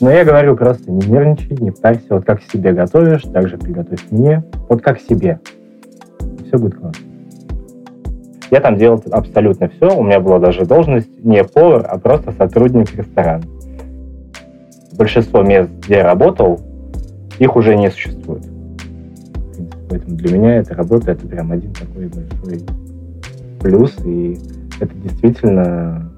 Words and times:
Но 0.00 0.10
я 0.10 0.24
говорю 0.24 0.56
просто, 0.56 0.90
не 0.90 1.06
нервничай, 1.06 1.56
не 1.58 1.70
парься. 1.70 2.06
Вот 2.10 2.24
как 2.24 2.42
себе 2.42 2.72
готовишь, 2.72 3.22
так 3.22 3.48
же 3.48 3.56
приготовь 3.56 4.04
мне. 4.10 4.44
Вот 4.68 4.82
как 4.82 5.00
себе. 5.00 5.40
Все 6.46 6.58
будет 6.58 6.76
классно. 6.76 7.04
Я 8.50 8.60
там 8.60 8.76
делал 8.76 9.02
абсолютно 9.10 9.68
все. 9.68 9.96
У 9.96 10.02
меня 10.02 10.20
была 10.20 10.38
даже 10.38 10.64
должность 10.64 11.24
не 11.24 11.42
повар, 11.42 11.86
а 11.88 11.98
просто 11.98 12.32
сотрудник 12.32 12.94
ресторана. 12.94 13.44
Большинство 14.96 15.42
мест, 15.42 15.70
где 15.84 15.96
я 15.96 16.04
работал, 16.04 16.60
их 17.38 17.56
уже 17.56 17.74
не 17.76 17.90
существует. 17.90 18.44
Поэтому 19.88 20.16
для 20.16 20.38
меня 20.38 20.56
эта 20.56 20.74
работа 20.74 21.12
это 21.12 21.26
прям 21.26 21.52
один 21.52 21.72
такой 21.72 22.06
большой 22.06 22.64
плюс. 23.60 23.96
И 24.04 24.38
это 24.80 24.94
действительно 24.94 26.10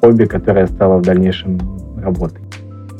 хобби, 0.00 0.24
которое 0.24 0.66
стало 0.66 0.98
в 0.98 1.02
дальнейшем 1.02 1.58
работой. 1.96 2.41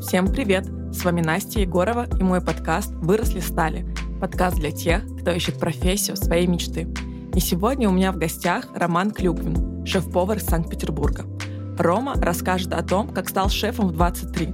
Всем 0.02 0.26
привет! 0.26 0.66
С 0.92 1.04
вами 1.04 1.20
Настя 1.20 1.60
Егорова 1.60 2.08
и 2.18 2.24
мой 2.24 2.40
подкаст 2.40 2.92
«Выросли 2.96 3.38
стали». 3.38 3.86
Подкаст 4.20 4.56
для 4.56 4.72
тех, 4.72 5.04
кто 5.20 5.30
ищет 5.30 5.60
профессию 5.60 6.16
своей 6.16 6.48
мечты. 6.48 6.88
И 7.34 7.38
сегодня 7.38 7.88
у 7.88 7.92
меня 7.92 8.10
в 8.10 8.18
гостях 8.18 8.66
Роман 8.74 9.12
Клюквин, 9.12 9.86
шеф-повар 9.86 10.38
из 10.38 10.46
Санкт-Петербурга. 10.46 11.24
Рома 11.78 12.14
расскажет 12.16 12.72
о 12.74 12.82
том, 12.82 13.10
как 13.10 13.28
стал 13.28 13.48
шефом 13.48 13.88
в 13.88 13.92
23, 13.92 14.52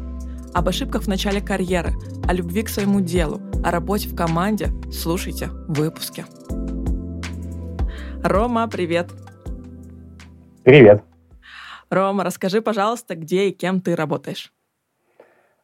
об 0.52 0.68
ошибках 0.68 1.04
в 1.04 1.08
начале 1.08 1.40
карьеры, 1.40 1.94
о 2.28 2.34
любви 2.34 2.62
к 2.62 2.68
своему 2.68 3.00
делу, 3.00 3.40
о 3.64 3.70
работе 3.70 4.06
в 4.06 4.14
команде. 4.14 4.68
Слушайте 4.92 5.46
в 5.46 5.78
выпуске. 5.78 6.26
Рома, 8.22 8.68
привет! 8.68 9.10
Привет! 10.62 11.02
Рома, 11.88 12.22
расскажи, 12.22 12.60
пожалуйста, 12.60 13.14
где 13.14 13.48
и 13.48 13.52
кем 13.52 13.80
ты 13.80 13.96
работаешь? 13.96 14.52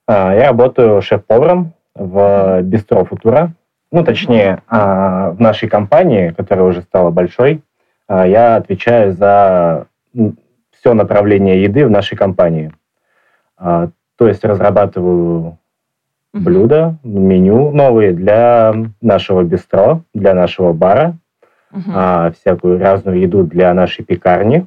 А, 0.06 0.34
я 0.34 0.48
работаю 0.48 1.00
шеф-поваром 1.00 1.72
в 1.94 2.60
Бистро 2.62 3.04
Футура. 3.04 3.52
Ну, 3.90 4.04
точнее, 4.04 4.62
а, 4.68 5.30
в 5.30 5.40
нашей 5.40 5.68
компании, 5.68 6.30
которая 6.30 6.66
уже 6.66 6.82
стала 6.82 7.10
большой, 7.10 7.62
а, 8.06 8.26
я 8.26 8.56
отвечаю 8.56 9.12
за 9.12 9.86
все 10.72 10.92
направление 10.92 11.62
еды 11.62 11.86
в 11.86 11.90
нашей 11.90 12.16
компании. 12.16 12.72
То 13.56 14.28
есть 14.28 14.44
разрабатываю 14.44 15.58
блюда, 16.32 16.98
меню 17.02 17.70
новые 17.70 18.12
для 18.12 18.74
нашего 19.00 19.42
бистро, 19.42 20.02
для 20.12 20.34
нашего 20.34 20.72
бара, 20.72 21.16
всякую 21.70 22.78
разную 22.78 23.18
еду 23.20 23.44
для 23.44 23.72
нашей 23.72 24.04
пекарни 24.04 24.66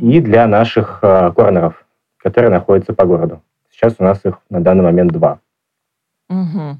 и 0.00 0.20
для 0.20 0.46
наших 0.46 1.00
корнеров, 1.00 1.86
которые 2.18 2.50
находятся 2.50 2.92
по 2.92 3.04
городу. 3.04 3.40
Сейчас 3.76 3.96
у 3.98 4.04
нас 4.04 4.24
их 4.24 4.40
на 4.48 4.60
данный 4.62 4.84
момент 4.84 5.12
два. 5.12 5.40
Угу. 6.30 6.78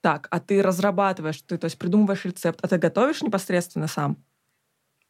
Так, 0.00 0.28
а 0.30 0.40
ты 0.40 0.62
разрабатываешь, 0.62 1.42
ты 1.42 1.58
то 1.58 1.66
есть 1.66 1.78
придумываешь 1.78 2.24
рецепт, 2.24 2.58
а 2.62 2.68
ты 2.68 2.78
готовишь 2.78 3.22
непосредственно 3.22 3.86
сам? 3.86 4.16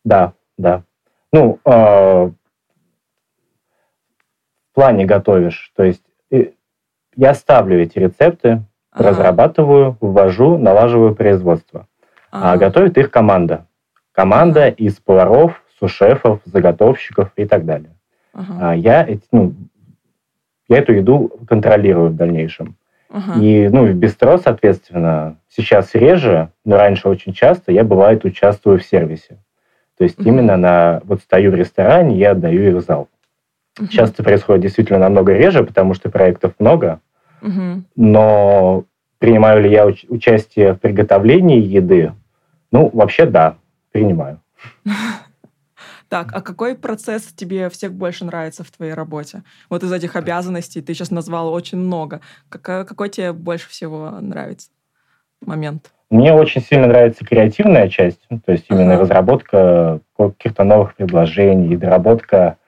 Да, 0.04 0.34
да. 0.58 0.82
Ну, 1.32 1.60
э, 1.64 1.70
в 1.70 2.34
плане 4.74 5.06
готовишь. 5.06 5.72
То 5.76 5.84
есть 5.84 6.02
я 7.14 7.34
ставлю 7.34 7.80
эти 7.80 8.00
рецепты, 8.00 8.64
ага. 8.90 9.10
разрабатываю, 9.10 9.96
ввожу, 10.00 10.58
налаживаю 10.58 11.14
производство. 11.14 11.86
А 12.32 12.38
ага. 12.38 12.52
А 12.52 12.56
готовит 12.56 12.98
их 12.98 13.12
команда. 13.12 13.68
Команда 14.10 14.64
ага. 14.64 14.74
из 14.74 14.96
поваров, 14.96 15.62
сушефов, 15.78 16.40
заготовщиков 16.46 17.30
и 17.36 17.46
так 17.46 17.64
далее. 17.64 17.96
Ага. 18.32 18.70
А 18.70 18.74
я 18.74 19.06
эти, 19.06 19.24
ну, 19.30 19.54
я 20.68 20.78
эту 20.78 20.92
еду 20.92 21.32
контролирую 21.48 22.10
в 22.10 22.16
дальнейшем. 22.16 22.76
Uh-huh. 23.10 23.40
И, 23.40 23.68
ну, 23.68 23.84
в 23.84 23.94
бистро, 23.94 24.38
соответственно, 24.38 25.36
сейчас 25.48 25.94
реже, 25.94 26.48
но 26.64 26.76
раньше 26.76 27.08
очень 27.08 27.34
часто 27.34 27.70
я, 27.70 27.84
бывает, 27.84 28.24
участвую 28.24 28.78
в 28.78 28.84
сервисе. 28.84 29.38
То 29.98 30.04
есть 30.04 30.18
uh-huh. 30.18 30.28
именно 30.28 30.56
на... 30.56 31.02
Вот 31.04 31.20
стою 31.20 31.50
в 31.50 31.54
ресторане, 31.54 32.16
я 32.16 32.30
отдаю 32.30 32.68
их 32.68 32.76
в 32.76 32.86
зал. 32.86 33.08
Uh-huh. 33.78 33.88
Часто 33.88 34.22
происходит 34.22 34.62
действительно 34.62 34.98
намного 34.98 35.34
реже, 35.34 35.62
потому 35.62 35.92
что 35.92 36.10
проектов 36.10 36.54
много. 36.58 37.00
Uh-huh. 37.42 37.82
Но 37.96 38.84
принимаю 39.18 39.62
ли 39.62 39.70
я 39.70 39.86
уч- 39.86 40.06
участие 40.08 40.72
в 40.72 40.80
приготовлении 40.80 41.60
еды? 41.60 42.12
Ну, 42.70 42.88
вообще, 42.94 43.26
да, 43.26 43.56
принимаю. 43.92 44.40
Так, 46.12 46.30
а 46.34 46.42
какой 46.42 46.74
процесс 46.74 47.22
тебе 47.32 47.70
всех 47.70 47.94
больше 47.94 48.26
нравится 48.26 48.62
в 48.64 48.70
твоей 48.70 48.92
работе? 48.92 49.44
Вот 49.70 49.82
из 49.82 49.90
этих 49.90 50.14
обязанностей 50.14 50.82
ты 50.82 50.92
сейчас 50.92 51.10
назвал 51.10 51.50
очень 51.50 51.78
много. 51.78 52.20
Какой, 52.50 52.84
какой 52.84 53.08
тебе 53.08 53.32
больше 53.32 53.70
всего 53.70 54.10
нравится 54.20 54.68
момент? 55.40 55.90
Мне 56.10 56.34
очень 56.34 56.60
сильно 56.60 56.86
нравится 56.86 57.24
креативная 57.24 57.88
часть, 57.88 58.20
то 58.44 58.52
есть 58.52 58.66
именно 58.68 58.92
ага. 58.92 59.04
разработка 59.04 60.00
каких-то 60.18 60.64
новых 60.64 60.96
предложений, 60.96 61.78
доработка 61.78 62.58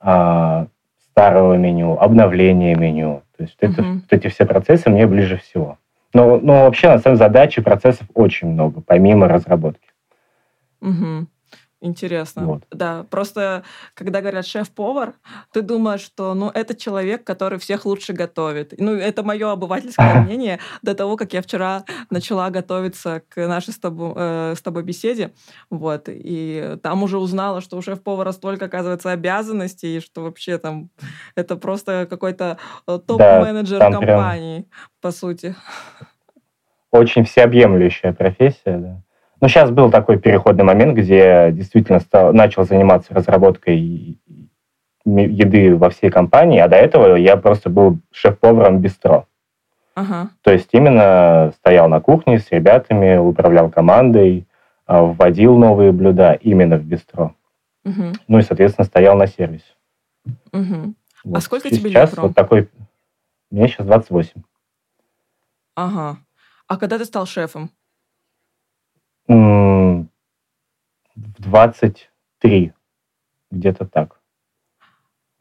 а, 0.00 0.68
старого 1.10 1.58
меню, 1.58 1.98
обновление 2.00 2.74
меню. 2.74 3.22
То 3.36 3.42
есть 3.42 3.62
угу. 3.62 3.70
это, 3.70 3.82
вот 3.82 4.12
эти 4.12 4.28
все 4.28 4.46
процессы 4.46 4.88
мне 4.88 5.06
ближе 5.06 5.36
всего. 5.36 5.76
Но, 6.14 6.38
но 6.38 6.64
вообще, 6.64 6.88
на 6.88 7.00
самом 7.00 7.18
деле, 7.18 7.28
задач 7.28 7.58
и 7.58 7.60
процессов 7.60 8.06
очень 8.14 8.48
много, 8.48 8.80
помимо 8.80 9.28
разработки. 9.28 9.90
Угу. 10.80 11.26
Интересно. 11.84 12.46
Вот. 12.46 12.62
Да, 12.70 13.04
просто 13.10 13.62
когда 13.92 14.22
говорят 14.22 14.46
шеф-повар, 14.46 15.12
ты 15.52 15.60
думаешь, 15.60 16.00
что 16.00 16.32
ну 16.32 16.48
это 16.48 16.74
человек, 16.74 17.24
который 17.24 17.58
всех 17.58 17.84
лучше 17.84 18.14
готовит. 18.14 18.72
Ну 18.78 18.94
это 18.94 19.22
мое 19.22 19.52
обывательское 19.52 20.20
мнение 20.24 20.60
до 20.80 20.94
того, 20.94 21.18
как 21.18 21.34
я 21.34 21.42
вчера 21.42 21.84
начала 22.08 22.48
готовиться 22.48 23.22
к 23.28 23.46
нашей 23.46 23.74
с 23.74 23.78
тобой, 23.78 24.14
э, 24.16 24.54
с 24.56 24.62
тобой 24.62 24.82
беседе, 24.82 25.34
вот 25.68 26.04
и 26.08 26.78
там 26.82 27.02
уже 27.02 27.18
узнала, 27.18 27.60
что 27.60 27.76
у 27.76 27.82
шеф-повара 27.82 28.32
столько 28.32 28.64
оказывается 28.64 29.12
обязанностей, 29.12 29.98
и 29.98 30.00
что 30.00 30.22
вообще 30.22 30.56
там 30.56 30.88
это 31.34 31.56
просто 31.56 32.06
какой-то 32.08 32.56
э, 32.86 32.98
топ-менеджер 33.06 33.78
да, 33.78 33.90
компании 33.90 34.60
прям... 34.62 34.70
по 35.02 35.10
сути. 35.10 35.54
Очень 36.90 37.24
всеобъемлющая 37.24 38.14
профессия, 38.14 38.78
да. 38.78 39.03
Ну, 39.40 39.48
сейчас 39.48 39.70
был 39.70 39.90
такой 39.90 40.18
переходный 40.18 40.64
момент, 40.64 40.96
где 40.96 41.50
действительно 41.52 42.00
стал, 42.00 42.32
начал 42.32 42.64
заниматься 42.64 43.14
разработкой 43.14 44.18
еды 45.04 45.76
во 45.76 45.90
всей 45.90 46.10
компании, 46.10 46.60
а 46.60 46.68
до 46.68 46.76
этого 46.76 47.16
я 47.16 47.36
просто 47.36 47.68
был 47.68 47.98
шеф-поваром 48.10 48.80
бистро. 48.80 49.26
Ага. 49.94 50.30
То 50.42 50.50
есть 50.50 50.70
именно 50.72 51.52
стоял 51.56 51.88
на 51.88 52.00
кухне 52.00 52.38
с 52.38 52.50
ребятами, 52.50 53.16
управлял 53.16 53.70
командой, 53.70 54.46
а, 54.86 55.02
вводил 55.02 55.56
новые 55.56 55.92
блюда 55.92 56.32
именно 56.32 56.76
в 56.76 56.84
бистро. 56.84 57.34
Угу. 57.84 58.12
Ну 58.28 58.38
и, 58.38 58.42
соответственно, 58.42 58.86
стоял 58.86 59.16
на 59.16 59.26
сервисе. 59.26 59.72
Угу. 60.52 60.94
Вот. 61.24 61.36
А 61.36 61.40
сколько 61.40 61.68
сейчас 61.68 61.78
тебе 61.78 61.90
лет, 61.90 62.08
Сейчас 62.08 62.18
вот 62.18 62.34
такой... 62.34 62.68
Мне 63.50 63.68
сейчас 63.68 63.86
28. 63.86 64.42
Ага. 65.76 66.18
А 66.66 66.76
когда 66.76 66.98
ты 66.98 67.04
стал 67.04 67.26
шефом? 67.26 67.70
В 69.28 70.06
23, 71.14 72.72
где-то 73.50 73.86
так. 73.86 74.20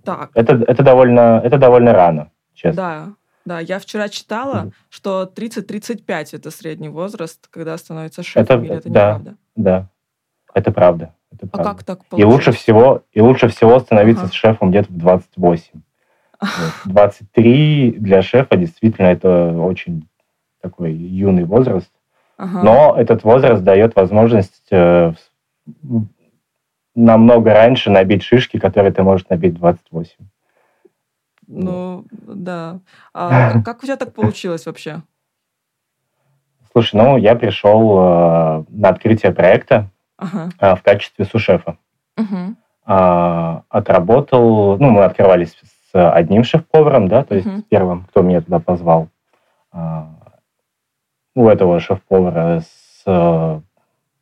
Так. 0.04 0.32
Это, 0.34 0.56
это, 0.68 0.84
довольно, 0.84 1.42
это 1.44 1.58
довольно 1.58 1.94
рано, 1.94 2.32
честно. 2.54 2.76
Да, 2.76 3.56
да. 3.56 3.60
Я 3.60 3.80
вчера 3.80 4.10
читала, 4.10 4.72
что 4.90 5.32
30-35 5.34 6.30
это 6.34 6.52
средний 6.52 6.90
возраст, 6.90 7.48
когда 7.50 7.78
становится 7.78 8.22
шефом, 8.22 8.64
это, 8.64 8.74
это 8.74 8.90
да, 8.90 9.08
неправда? 9.08 9.36
Да, 9.56 9.90
это 10.54 10.72
правда. 10.72 11.16
Это 11.32 11.48
а 11.48 11.50
правда. 11.50 11.72
как 11.72 11.84
так 11.84 12.06
получилось? 12.06 12.32
И 12.32 12.36
лучше 12.36 12.52
всего, 12.52 13.04
и 13.12 13.22
лучше 13.22 13.48
всего 13.48 13.80
становиться 13.80 14.26
ага. 14.26 14.34
шефом 14.34 14.70
где-то 14.70 14.92
в 14.92 14.98
28. 14.98 15.82
23 16.86 17.92
для 18.00 18.22
шефа 18.22 18.58
действительно 18.58 19.08
это 19.08 19.54
очень 19.54 20.08
такой 20.62 20.94
юный 20.94 21.46
возраст. 21.46 21.92
Ага. 22.38 22.64
Но 22.64 22.96
этот 22.98 23.24
возраст 23.24 23.64
дает 23.64 23.96
возможность 23.96 24.68
э, 24.72 25.14
намного 26.96 27.54
раньше 27.54 27.90
набить 27.90 28.24
шишки, 28.24 28.58
которые 28.60 28.92
ты 28.92 29.04
можешь 29.04 29.28
набить 29.30 29.56
28. 29.56 30.16
Ну, 31.48 32.06
да. 32.12 32.80
А 33.14 33.62
как 33.66 33.84
у 33.84 33.86
тебя 33.86 33.98
так 33.98 34.14
получилось 34.14 34.66
вообще? 34.66 35.02
Слушай, 36.72 36.96
ну, 36.96 37.18
я 37.18 37.36
пришел 37.36 38.00
э, 38.00 38.64
на 38.70 38.90
открытие 38.90 39.32
проекта 39.32 39.90
ага. 40.18 40.50
э, 40.60 40.76
в 40.76 40.82
качестве 40.82 41.26
сушефа. 41.26 41.78
Угу. 42.18 42.56
Э, 42.88 43.62
отработал, 43.70 44.78
ну, 44.80 44.90
мы 44.90 45.04
открывались 45.04 45.56
с 45.92 46.12
одним 46.12 46.44
шеф-поваром, 46.44 47.08
да, 47.08 47.24
то 47.24 47.36
есть 47.36 47.46
угу. 47.46 47.62
первым, 47.70 48.06
кто 48.06 48.24
меня 48.24 48.42
туда 48.42 48.58
позвал. 48.58 49.10
Э, 49.72 50.06
у 51.36 51.48
этого 51.48 51.80
шеф-повара 51.80 52.62
с 52.62 53.04
э, 53.06 53.60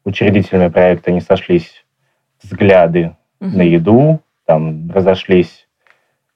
учредителями 0.05 0.69
проекта 0.69 1.11
не 1.11 1.21
сошлись 1.21 1.85
взгляды 2.41 3.15
угу. 3.39 3.57
на 3.57 3.61
еду, 3.61 4.21
там 4.45 4.89
разошлись 4.91 5.67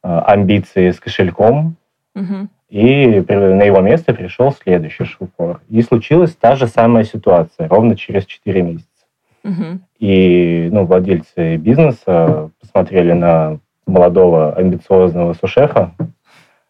э, 0.03 0.07
амбиции 0.07 0.91
с 0.91 0.99
кошельком. 0.99 1.77
Угу. 2.15 2.47
и 2.69 3.19
на 3.27 3.63
его 3.63 3.81
место 3.81 4.13
пришел 4.13 4.53
следующий 4.53 5.03
шеф-повар. 5.03 5.59
И 5.67 5.81
случилась 5.81 6.33
та 6.33 6.55
же 6.55 6.67
самая 6.67 7.03
ситуация, 7.03 7.67
ровно 7.67 7.97
через 7.97 8.25
4 8.25 8.61
месяца. 8.61 8.87
Угу. 9.43 9.79
И 9.99 10.69
ну, 10.71 10.85
владельцы 10.85 11.57
бизнеса 11.57 12.51
посмотрели 12.61 13.11
на 13.11 13.59
молодого 13.85 14.55
амбициозного 14.55 15.33
сушефа 15.33 15.91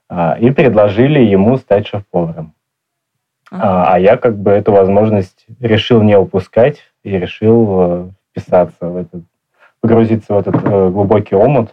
а, 0.09 0.35
и 0.39 0.49
предложили 0.49 1.19
ему 1.19 1.57
стать 1.57 1.87
шеф-поваром. 1.87 2.54
Ага. 3.51 3.93
А, 3.93 3.99
я 3.99 4.17
как 4.17 4.37
бы 4.37 4.51
эту 4.51 4.71
возможность 4.71 5.45
решил 5.59 6.01
не 6.01 6.17
упускать 6.17 6.79
и 7.03 7.11
решил 7.11 7.67
э, 7.69 8.09
вписаться 8.31 8.87
в 8.87 8.97
этот, 8.97 9.23
погрузиться 9.81 10.33
в 10.33 10.37
этот 10.39 10.55
э, 10.55 10.89
глубокий 10.89 11.35
омут 11.35 11.71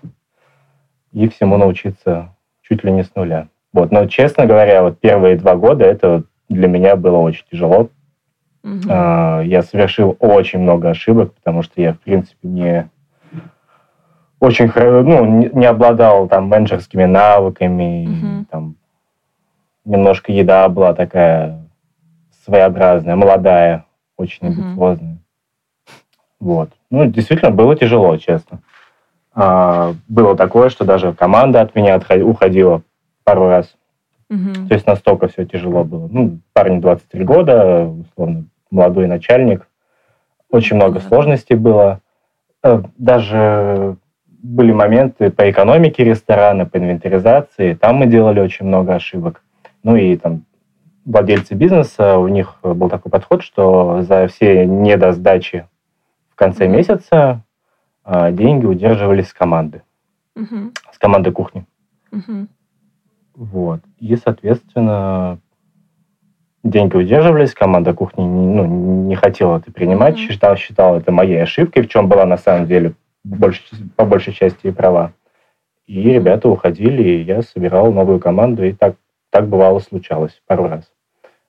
и 1.13 1.29
всему 1.29 1.57
научиться 1.57 2.35
чуть 2.63 2.85
ли 2.85 2.93
не 2.93 3.05
с 3.05 3.15
нуля. 3.15 3.49
Вот. 3.73 3.91
Но, 3.91 4.07
честно 4.07 4.47
говоря, 4.47 4.83
вот 4.83 5.01
первые 5.01 5.37
два 5.37 5.57
года 5.57 5.85
это 5.85 6.25
для 6.49 6.69
меня 6.69 6.97
было 6.97 7.17
очень 7.19 7.45
тяжело. 7.51 7.89
Угу. 8.65 8.89
Я 8.89 9.63
совершил 9.63 10.17
очень 10.21 10.61
много 10.61 10.91
ошибок, 10.91 11.35
потому 11.35 11.63
что 11.63 11.81
я, 11.81 11.95
в 11.95 11.99
принципе, 11.99 12.47
не 12.47 12.91
очень 14.39 14.71
ну, 14.75 15.51
не 15.53 15.67
обладал 15.67 16.29
там 16.29 16.47
менеджерскими 16.47 17.05
навыками, 17.05 18.07
угу. 18.07 18.47
там 18.51 18.77
немножко 19.85 20.33
еда 20.33 20.69
была 20.69 20.95
такая 20.95 21.62
своеобразная, 22.45 23.17
молодая, 23.17 23.85
очень 24.17 24.47
амбициозная. 24.47 25.13
Угу. 25.13 25.19
Вот. 26.41 26.71
Ну, 26.91 27.07
действительно, 27.07 27.51
было 27.51 27.77
тяжело, 27.77 28.17
честно. 28.17 28.61
А, 29.35 29.95
было 30.09 30.37
такое, 30.37 30.69
что 30.69 30.85
даже 30.85 31.13
команда 31.13 31.61
от 31.61 31.75
меня 31.75 32.01
уходила 32.25 32.83
пару 33.25 33.49
раз. 33.49 33.75
Угу. 34.31 34.69
То 34.69 34.75
есть 34.75 34.87
настолько 34.87 35.29
все 35.29 35.45
тяжело 35.45 35.85
было. 35.85 36.09
Ну, 36.11 36.39
парень 36.53 36.81
23 36.81 37.25
года, 37.25 37.85
условно, 37.85 38.47
молодой 38.71 39.07
начальник. 39.07 39.69
Очень 40.51 40.77
много 40.77 41.01
да. 41.01 41.09
сложностей 41.09 41.57
было. 41.57 42.01
Э, 42.63 42.83
даже 42.97 43.97
были 44.27 44.73
моменты 44.73 45.31
по 45.31 45.49
экономике 45.51 46.05
ресторана, 46.05 46.67
по 46.67 46.79
инвентаризации. 46.79 47.75
Там 47.75 47.97
мы 47.97 48.07
делали 48.07 48.41
очень 48.41 48.67
много 48.67 48.95
ошибок. 48.95 49.43
Ну 49.83 49.97
и 49.97 50.17
там 50.17 50.45
владельцы 51.05 51.55
бизнеса, 51.55 52.19
у 52.19 52.29
них 52.29 52.59
был 52.63 52.89
такой 52.89 53.11
подход, 53.11 53.43
что 53.43 54.03
за 54.03 54.27
все 54.29 54.67
недосдачи 54.67 55.67
в 56.31 56.35
конце 56.35 56.69
месяца 56.69 57.43
а, 58.05 58.31
деньги 58.31 58.67
удерживались 58.67 59.29
с 59.29 59.35
команды. 59.35 59.83
Угу. 60.35 60.73
С 60.93 60.99
команды 60.99 61.31
кухни. 61.31 61.67
Угу. 62.11 62.47
Вот. 63.35 63.81
И, 63.99 64.17
соответственно, 64.17 65.39
деньги 66.65 66.97
удерживались, 66.97 67.55
команда 67.55 67.95
кухни 67.95 68.25
ну, 68.25 68.67
не 69.07 69.15
хотела 69.15 69.59
это 69.59 69.73
принимать, 69.73 70.17
mm-hmm. 70.17 70.29
считала, 70.29 70.57
считала 70.57 70.99
это 70.99 71.13
моей 71.13 71.43
ошибкой, 71.43 71.83
в 71.83 71.89
чем 71.89 72.09
была 72.09 72.25
на 72.25 72.37
самом 72.37 72.67
деле 72.67 72.95
больше, 73.25 73.63
по 73.97 74.05
большей 74.05 74.33
части 74.33 74.67
и 74.67 74.71
права. 74.71 75.13
И 75.87 76.03
ребята 76.03 76.49
уходили, 76.49 77.03
и 77.03 77.23
я 77.23 77.43
собирал 77.43 77.93
новую 77.93 78.21
команду, 78.21 78.65
и 78.65 78.73
так, 78.73 78.97
так 79.33 79.49
бывало 79.49 79.81
случалось 79.81 80.41
пару 80.47 80.69
раз. 80.69 80.93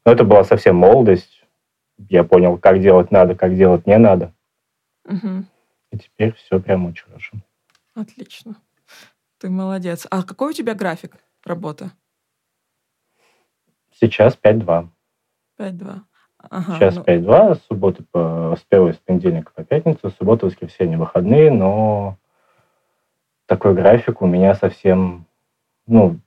Но 0.05 0.13
это 0.13 0.23
была 0.23 0.43
совсем 0.43 0.77
молодость. 0.77 1.43
Я 1.97 2.23
понял, 2.23 2.57
как 2.57 2.81
делать 2.81 3.11
надо, 3.11 3.35
как 3.35 3.55
делать 3.55 3.85
не 3.85 3.97
надо. 3.97 4.33
Угу. 5.05 5.43
И 5.91 5.97
теперь 5.97 6.33
все 6.33 6.59
прям 6.59 6.85
очень 6.85 7.05
хорошо. 7.05 7.37
Отлично. 7.93 8.55
Ты 9.37 9.49
молодец. 9.49 10.07
А 10.09 10.23
какой 10.23 10.51
у 10.51 10.53
тебя 10.53 10.73
график? 10.73 11.17
работа? 11.45 11.91
Сейчас 13.99 14.37
5-2. 14.41 14.87
5-2. 15.59 16.01
Ага, 16.49 16.75
Сейчас 16.75 16.95
ну... 16.95 17.03
5-2, 17.03 17.61
суббота 17.67 18.03
по, 18.11 18.55
с 18.57 18.63
первой 18.63 18.93
с 18.93 18.97
понедельника 18.97 19.51
по 19.53 19.63
пятницу, 19.63 20.09
суббота, 20.17 20.45
воскресенье, 20.45 20.97
выходные, 20.97 21.51
но 21.51 22.17
такой 23.45 23.73
график 23.73 24.21
у 24.21 24.25
меня 24.25 24.55
совсем, 24.55 25.25
ну, 25.85 26.19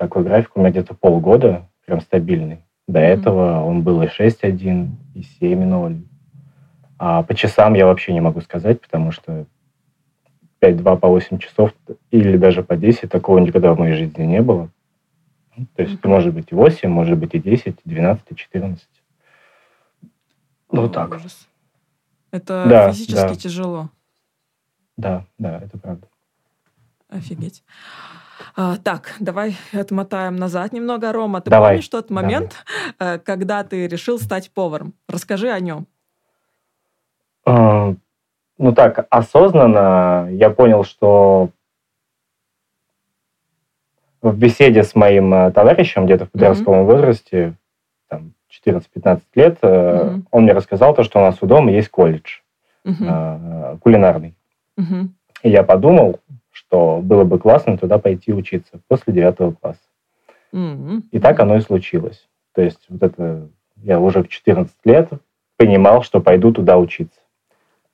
такой 0.00 0.24
график 0.24 0.56
у 0.56 0.60
меня 0.60 0.70
где-то 0.70 0.94
полгода, 0.94 1.68
прям 1.84 2.00
стабильный. 2.00 2.64
До 2.88 2.98
mm-hmm. 2.98 3.02
этого 3.02 3.62
он 3.62 3.82
был 3.82 4.00
и 4.00 4.06
6-1, 4.06 4.88
и 5.14 5.22
7-0. 5.42 6.02
А 6.98 7.22
по 7.22 7.34
часам 7.34 7.74
я 7.74 7.84
вообще 7.84 8.14
не 8.14 8.22
могу 8.22 8.40
сказать, 8.40 8.80
потому 8.80 9.12
что 9.12 9.44
5-2 10.62 10.98
по 10.98 11.08
8 11.08 11.36
часов 11.36 11.74
или 12.10 12.38
даже 12.38 12.62
по 12.62 12.78
10, 12.78 13.10
такого 13.10 13.38
никогда 13.40 13.74
в 13.74 13.78
моей 13.78 13.94
жизни 13.94 14.22
не 14.22 14.40
было. 14.40 14.70
Ну, 15.54 15.66
то 15.76 15.82
есть, 15.82 16.02
может 16.02 16.32
быть, 16.32 16.50
и 16.50 16.54
8, 16.54 16.88
может 16.88 17.18
быть, 17.18 17.34
и 17.34 17.38
10, 17.38 17.66
и 17.66 17.74
12, 17.84 18.24
и 18.30 18.34
14. 18.34 18.88
Ну, 20.72 20.80
вот 20.80 20.94
так. 20.94 21.20
Это 22.30 22.64
да, 22.66 22.90
физически 22.90 23.28
да. 23.28 23.34
тяжело. 23.34 23.90
Да, 24.96 25.26
да, 25.36 25.58
это 25.58 25.76
правда. 25.76 26.06
Офигеть. 27.10 27.62
А, 28.56 28.76
так, 28.76 29.14
давай 29.20 29.56
отмотаем 29.72 30.36
назад 30.36 30.72
немного, 30.72 31.12
Рома. 31.12 31.40
Ты 31.40 31.50
давай, 31.50 31.72
помнишь 31.72 31.88
тот 31.88 32.10
момент, 32.10 32.54
давай. 32.98 33.16
Э, 33.16 33.18
когда 33.18 33.64
ты 33.64 33.86
решил 33.86 34.18
стать 34.18 34.50
поваром? 34.50 34.94
Расскажи 35.08 35.50
о 35.50 35.60
нем. 35.60 35.86
А, 37.46 37.94
ну 38.58 38.72
так, 38.72 39.06
осознанно 39.10 40.28
я 40.32 40.50
понял, 40.50 40.84
что 40.84 41.50
в 44.22 44.36
беседе 44.36 44.82
с 44.82 44.94
моим 44.94 45.32
э, 45.32 45.52
товарищем 45.52 46.04
где-то 46.04 46.26
в 46.26 46.30
подростковом 46.30 46.80
mm-hmm. 46.80 46.92
возрасте, 46.92 47.54
там, 48.08 48.34
14-15 48.66 49.20
лет, 49.34 49.58
mm-hmm. 49.62 50.22
он 50.30 50.42
мне 50.42 50.52
рассказал 50.52 50.94
то, 50.94 51.02
что 51.02 51.18
у 51.18 51.22
нас 51.22 51.38
у 51.40 51.46
дома 51.46 51.70
есть 51.70 51.88
колледж 51.88 52.40
mm-hmm. 52.86 53.78
кулинарный. 53.78 54.34
Mm-hmm. 54.78 55.08
И 55.42 55.50
я 55.50 55.62
подумал, 55.62 56.20
что 56.50 57.00
было 57.02 57.24
бы 57.24 57.38
классно 57.38 57.78
туда 57.78 57.98
пойти 57.98 58.32
учиться 58.32 58.80
после 58.88 59.12
девятого 59.12 59.52
класса. 59.52 59.80
Mm-hmm. 60.52 61.02
И 61.12 61.20
так 61.20 61.38
оно 61.40 61.56
и 61.56 61.60
случилось. 61.60 62.28
То 62.54 62.62
есть 62.62 62.80
вот 62.88 63.02
это 63.02 63.48
я 63.76 64.00
уже 64.00 64.22
в 64.22 64.28
14 64.28 64.74
лет 64.84 65.10
понимал, 65.56 66.02
что 66.02 66.20
пойду 66.20 66.52
туда 66.52 66.78
учиться. 66.78 67.20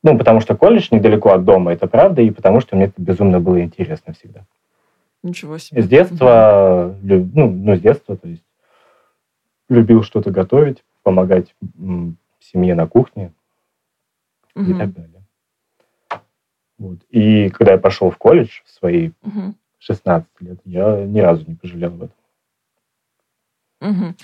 Ну, 0.03 0.17
потому 0.17 0.41
что 0.41 0.57
колледж 0.57 0.89
недалеко 0.91 1.33
от 1.33 1.45
дома, 1.45 1.73
это 1.73 1.89
правда, 1.89 2.23
и 2.23 2.31
потому 2.31 2.61
что 2.61 2.77
мне 2.77 2.87
это 2.87 2.95
безумно 2.97 3.41
было 3.41 3.61
интересно 3.61 4.13
всегда. 4.13 4.47
Ничего 5.23 5.59
себе. 5.59 5.83
С 5.83 5.89
детства, 5.89 6.97
ну, 7.03 7.51
ну, 7.51 7.77
с 7.77 7.81
детства, 7.81 8.17
то 8.17 8.29
есть, 8.29 8.45
любил 9.69 10.05
что-то 10.05 10.31
готовить, 10.31 10.85
помогать 11.03 11.55
семье 12.39 12.75
на 12.75 12.87
кухне 12.87 13.33
угу. 14.55 14.71
и 14.71 14.75
так 14.75 14.93
далее. 14.93 15.16
Вот. 16.79 16.99
И 17.11 17.49
когда 17.51 17.73
я 17.73 17.79
пошел 17.79 18.11
в 18.11 18.19
колледж 18.19 18.61
в 18.65 18.71
свои 18.71 19.11
угу. 19.23 19.55
16 19.79 20.29
лет, 20.41 20.61
я 20.65 21.05
ни 21.05 21.21
разу 21.21 21.45
не 21.47 21.55
пожалел 21.55 21.89
об 21.89 22.03
этом. 22.03 22.17
Угу. 23.81 24.15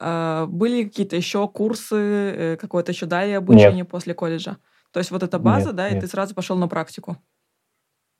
А, 0.00 0.46
были 0.46 0.84
какие-то 0.84 1.16
еще 1.16 1.48
курсы, 1.48 1.96
э, 1.96 2.56
какое-то 2.56 2.92
еще 2.92 3.06
далее 3.06 3.38
обучение 3.38 3.78
Нет. 3.78 3.88
после 3.88 4.14
колледжа? 4.14 4.56
То 4.92 5.00
есть 5.00 5.10
вот 5.10 5.22
эта 5.22 5.38
база, 5.38 5.68
нет, 5.68 5.76
да, 5.76 5.90
нет. 5.90 5.98
и 5.98 6.00
ты 6.00 6.06
сразу 6.06 6.34
пошел 6.34 6.56
на 6.56 6.68
практику? 6.68 7.16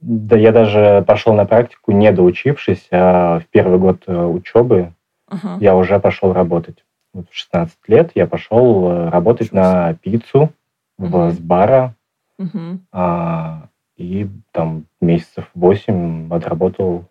Да, 0.01 0.37
я 0.37 0.53
даже 0.53 1.05
пошел 1.07 1.35
на 1.35 1.45
практику, 1.45 1.93
не 1.93 2.13
доучившись, 2.13 2.87
а 2.91 3.41
в 3.41 3.47
первый 3.47 3.79
год 3.79 4.05
э, 4.07 4.25
учебы 4.25 4.95
uh-huh. 5.29 5.59
я 5.61 5.75
уже 5.75 5.99
пошел 5.99 6.33
работать. 6.33 6.85
Вот 7.13 7.29
в 7.31 7.35
16 7.35 7.77
лет 7.89 8.13
я 8.15 8.27
пошел 8.27 8.89
э, 8.89 9.09
работать 9.09 9.51
Чувствую. 9.51 9.65
на 9.65 9.95
пиццу 9.95 10.53
uh-huh. 11.01 11.31
в 11.31 11.41
бара, 11.41 11.97
uh-huh. 12.41 12.79
а, 12.93 13.68
и 13.99 14.29
там 14.53 14.87
месяцев 15.01 15.51
8 15.55 16.33
отработал 16.33 17.05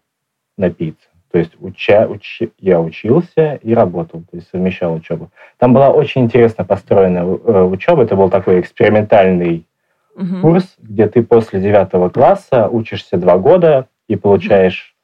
на 0.57 0.71
пицце. 0.71 1.07
То 1.31 1.39
есть 1.39 1.51
уча, 1.59 2.07
уч, 2.07 2.41
я 2.57 2.79
учился 2.79 3.55
и 3.55 3.73
работал, 3.73 4.21
то 4.21 4.37
есть 4.37 4.49
совмещал 4.49 4.95
учебу. 4.95 5.29
Там 5.57 5.73
была 5.73 5.89
очень 5.89 6.23
интересно 6.23 6.63
построена 6.63 7.19
э, 7.19 7.63
учеба. 7.63 8.03
Это 8.03 8.15
был 8.15 8.29
такой 8.29 8.61
экспериментальный 8.61 9.67
угу. 10.15 10.41
курс, 10.41 10.75
где 10.79 11.07
ты 11.07 11.21
после 11.23 11.59
девятого 11.59 12.09
класса 12.09 12.69
учишься 12.69 13.17
два 13.17 13.37
года 13.37 13.87
и 14.07 14.15
получаешь 14.15 14.95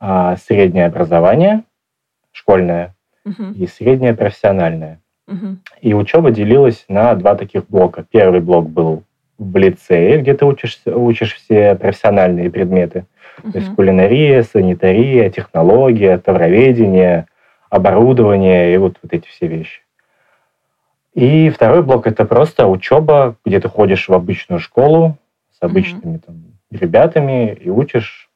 угу. 0.00 0.08
а, 0.08 0.36
среднее 0.36 0.86
образование 0.86 1.64
школьное 2.30 2.94
угу. 3.24 3.52
и 3.56 3.66
среднее 3.66 4.14
профессиональное. 4.14 5.00
Угу. 5.26 5.56
И 5.80 5.94
учеба 5.94 6.30
делилась 6.30 6.84
на 6.88 7.14
два 7.16 7.34
таких 7.34 7.68
блока. 7.68 8.04
Первый 8.08 8.40
блок 8.40 8.70
был 8.70 9.02
в 9.38 9.56
лицее, 9.56 10.20
где 10.20 10.34
ты 10.34 10.44
учишься, 10.44 10.96
учишь 10.96 11.34
все 11.34 11.74
профессиональные 11.74 12.50
предметы. 12.50 13.06
То 13.42 13.58
есть 13.58 13.74
кулинария, 13.74 14.42
санитария, 14.42 15.30
технология, 15.30 16.18
товароведение, 16.18 17.26
оборудование 17.70 18.74
и 18.74 18.76
вот, 18.76 18.98
вот 19.02 19.12
эти 19.12 19.26
все 19.28 19.46
вещи. 19.46 19.82
И 21.14 21.50
второй 21.50 21.82
блок– 21.82 22.06
это 22.08 22.24
просто 22.24 22.66
учеба, 22.66 23.36
где 23.44 23.60
ты 23.60 23.68
ходишь 23.68 24.08
в 24.08 24.12
обычную 24.12 24.60
школу 24.60 25.18
с 25.50 25.62
обычными 25.62 26.18
там, 26.18 26.36
ребятами 26.70 27.52
и 27.54 27.68
учишь 27.68 28.30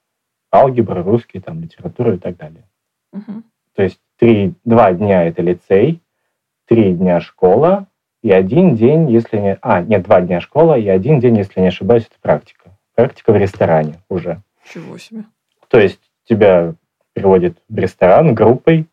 алгебру, 0.53 1.03
русский, 1.03 1.41
там, 1.41 1.61
литературу 1.61 2.15
и 2.15 2.19
так 2.19 2.37
далее. 2.37 2.65
Угу. 3.13 3.43
То 3.75 3.83
есть 3.83 4.01
три, 4.19 4.55
два 4.65 4.93
дня 4.93 5.25
это 5.25 5.43
лицей, 5.43 6.01
три 6.67 6.93
дня 6.93 7.21
школа, 7.21 7.87
и 8.23 8.31
один 8.31 8.75
день, 8.75 9.11
если 9.11 9.39
не... 9.39 9.59
А, 9.63 9.81
нет, 9.81 10.03
два 10.03 10.21
дня 10.21 10.41
школа, 10.41 10.79
и 10.79 10.89
один 10.89 11.21
день, 11.21 11.37
если 11.37 11.61
не 11.61 11.69
ошибаюсь, 11.69 12.05
это 12.05 12.17
практика. 12.21 12.71
Практика 12.95 13.33
в 13.33 13.37
ресторане 13.37 13.95
уже. 14.09 14.43
Чего 14.73 14.99
себе. 14.99 15.25
То 15.69 15.79
есть 15.79 16.01
тебя 16.25 16.75
приводят 17.13 17.59
в 17.69 17.79
ресторан 17.79 18.35
группой, 18.35 18.87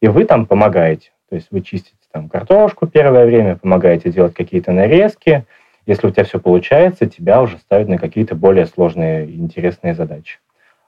и 0.00 0.08
вы 0.08 0.24
там 0.24 0.46
помогаете. 0.46 1.10
То 1.28 1.36
есть 1.36 1.48
вы 1.50 1.60
чистите 1.60 1.96
там 2.10 2.28
картошку 2.28 2.86
первое 2.86 3.24
время, 3.24 3.56
помогаете 3.56 4.10
делать 4.10 4.34
какие-то 4.34 4.72
нарезки. 4.72 5.44
Если 5.86 6.06
у 6.06 6.10
тебя 6.10 6.24
все 6.24 6.38
получается, 6.38 7.06
тебя 7.06 7.40
уже 7.42 7.58
ставят 7.58 7.88
на 7.88 7.98
какие-то 7.98 8.34
более 8.34 8.66
сложные 8.66 9.26
и 9.26 9.36
интересные 9.36 9.94
задачи. 9.94 10.38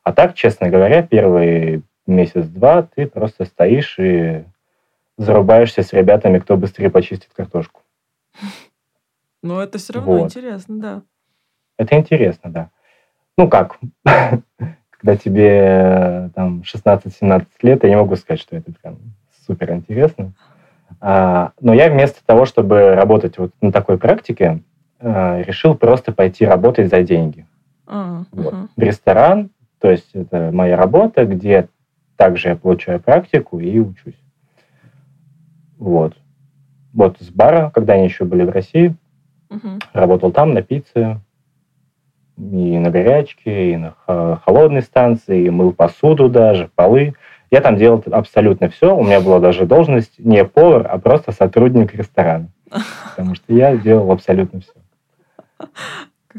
А 0.02 0.12
так, 0.12 0.34
честно 0.34 0.68
говоря, 0.68 1.02
первый 1.02 1.82
месяц-два 2.06 2.82
ты 2.82 3.06
просто 3.06 3.44
стоишь 3.46 3.96
и 3.98 4.44
зарубаешься 5.16 5.82
с 5.82 5.92
ребятами, 5.92 6.38
кто 6.38 6.56
быстрее 6.56 6.90
почистит 6.90 7.30
картошку. 7.34 7.82
Но 9.42 9.62
это 9.62 9.78
все 9.78 9.94
равно 9.94 10.18
вот. 10.18 10.24
интересно, 10.24 10.80
да. 10.80 11.02
Это 11.76 11.96
интересно, 11.96 12.50
да. 12.50 12.70
Ну 13.36 13.48
как, 13.48 13.78
когда 14.04 15.16
тебе 15.16 16.30
там 16.34 16.62
16-17 16.62 17.46
лет, 17.62 17.82
я 17.82 17.90
не 17.90 17.96
могу 17.96 18.16
сказать, 18.16 18.40
что 18.40 18.56
это 18.56 18.72
прям 18.72 18.98
супер 19.46 19.72
интересно. 19.72 20.32
А, 21.00 21.52
но 21.60 21.74
я 21.74 21.90
вместо 21.90 22.24
того, 22.24 22.44
чтобы 22.44 22.94
работать 22.94 23.38
вот 23.38 23.52
на 23.60 23.72
такой 23.72 23.98
практике, 23.98 24.62
а, 25.00 25.42
решил 25.42 25.74
просто 25.74 26.12
пойти 26.12 26.46
работать 26.46 26.88
за 26.88 27.02
деньги. 27.02 27.46
Uh-huh. 27.86 28.24
Вот. 28.32 28.54
В 28.76 28.80
ресторан, 28.80 29.50
то 29.78 29.90
есть 29.90 30.14
это 30.14 30.50
моя 30.52 30.76
работа, 30.76 31.26
где 31.26 31.68
также 32.16 32.48
я 32.48 32.56
получаю 32.56 33.00
практику 33.00 33.58
и 33.58 33.78
учусь. 33.78 34.23
Вот. 35.78 36.16
Вот 36.92 37.16
с 37.20 37.30
бара, 37.30 37.70
когда 37.74 37.94
они 37.94 38.04
еще 38.04 38.24
были 38.24 38.44
в 38.44 38.50
России, 38.50 38.94
uh-huh. 39.50 39.80
работал 39.92 40.30
там 40.30 40.54
на 40.54 40.62
пицце, 40.62 41.20
и 42.36 42.78
на 42.78 42.90
горячке, 42.90 43.72
и 43.72 43.76
на 43.76 43.94
холодной 44.44 44.82
станции, 44.82 45.44
и 45.44 45.50
мыл 45.50 45.72
посуду 45.72 46.28
даже, 46.28 46.68
полы. 46.74 47.14
Я 47.50 47.60
там 47.60 47.76
делал 47.76 48.02
абсолютно 48.10 48.68
все. 48.68 48.96
У 48.96 49.04
меня 49.04 49.20
была 49.20 49.38
даже 49.38 49.66
должность 49.66 50.18
не 50.18 50.44
повар, 50.44 50.86
а 50.90 50.98
просто 50.98 51.30
сотрудник 51.30 51.94
ресторана. 51.94 52.48
Потому 53.10 53.36
что 53.36 53.52
я 53.52 53.76
делал 53.76 54.10
абсолютно 54.10 54.60
все. 54.60 55.68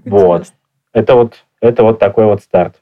Вот. 0.03 0.51
Это 0.91 1.15
вот, 1.15 1.45
это 1.61 1.83
вот 1.83 1.99
такой 1.99 2.25
вот 2.25 2.41
старт. 2.41 2.81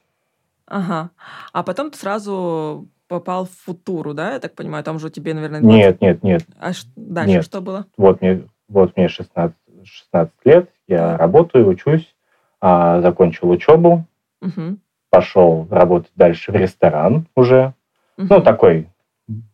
Ага. 0.66 1.10
А 1.52 1.62
потом 1.62 1.90
ты 1.92 1.98
сразу 1.98 2.88
попал 3.14 3.44
в 3.44 3.50
футуру, 3.50 4.12
да, 4.12 4.32
я 4.32 4.40
так 4.40 4.54
понимаю? 4.54 4.82
Там 4.82 4.98
же 4.98 5.08
тебе, 5.08 5.34
наверное, 5.34 5.60
20... 5.60 5.76
Нет, 5.76 6.00
нет, 6.00 6.22
нет. 6.24 6.42
А 6.58 6.72
дальше 6.96 7.36
нет. 7.36 7.44
что 7.44 7.60
было? 7.60 7.86
Вот 7.96 8.20
мне, 8.20 8.42
вот 8.68 8.96
мне 8.96 9.08
16, 9.08 9.56
16 9.84 10.34
лет, 10.44 10.68
я 10.88 11.16
работаю, 11.16 11.68
учусь, 11.68 12.14
а, 12.60 13.00
закончил 13.00 13.50
учебу, 13.50 14.04
угу. 14.42 14.78
пошел 15.10 15.68
работать 15.70 16.10
дальше 16.16 16.50
в 16.50 16.56
ресторан 16.56 17.28
уже, 17.36 17.74
угу. 18.18 18.26
ну, 18.30 18.40
такой 18.40 18.88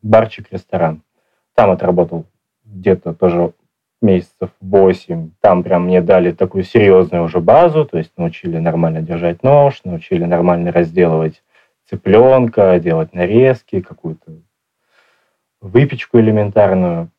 барчик-ресторан. 0.02 1.02
Там 1.54 1.70
отработал 1.70 2.24
где-то 2.64 3.12
тоже 3.12 3.52
месяцев 4.00 4.50
8. 4.62 5.32
Там 5.40 5.62
прям 5.62 5.84
мне 5.84 6.00
дали 6.00 6.32
такую 6.32 6.64
серьезную 6.64 7.24
уже 7.24 7.40
базу, 7.40 7.84
то 7.84 7.98
есть 7.98 8.12
научили 8.16 8.56
нормально 8.56 9.02
держать 9.02 9.42
нож, 9.42 9.82
научили 9.84 10.24
нормально 10.24 10.72
разделывать 10.72 11.42
цыпленка, 11.90 12.78
делать 12.78 13.12
нарезки, 13.12 13.80
какую-то 13.80 14.32
выпечку 15.60 16.18
элементарную. 16.18 17.10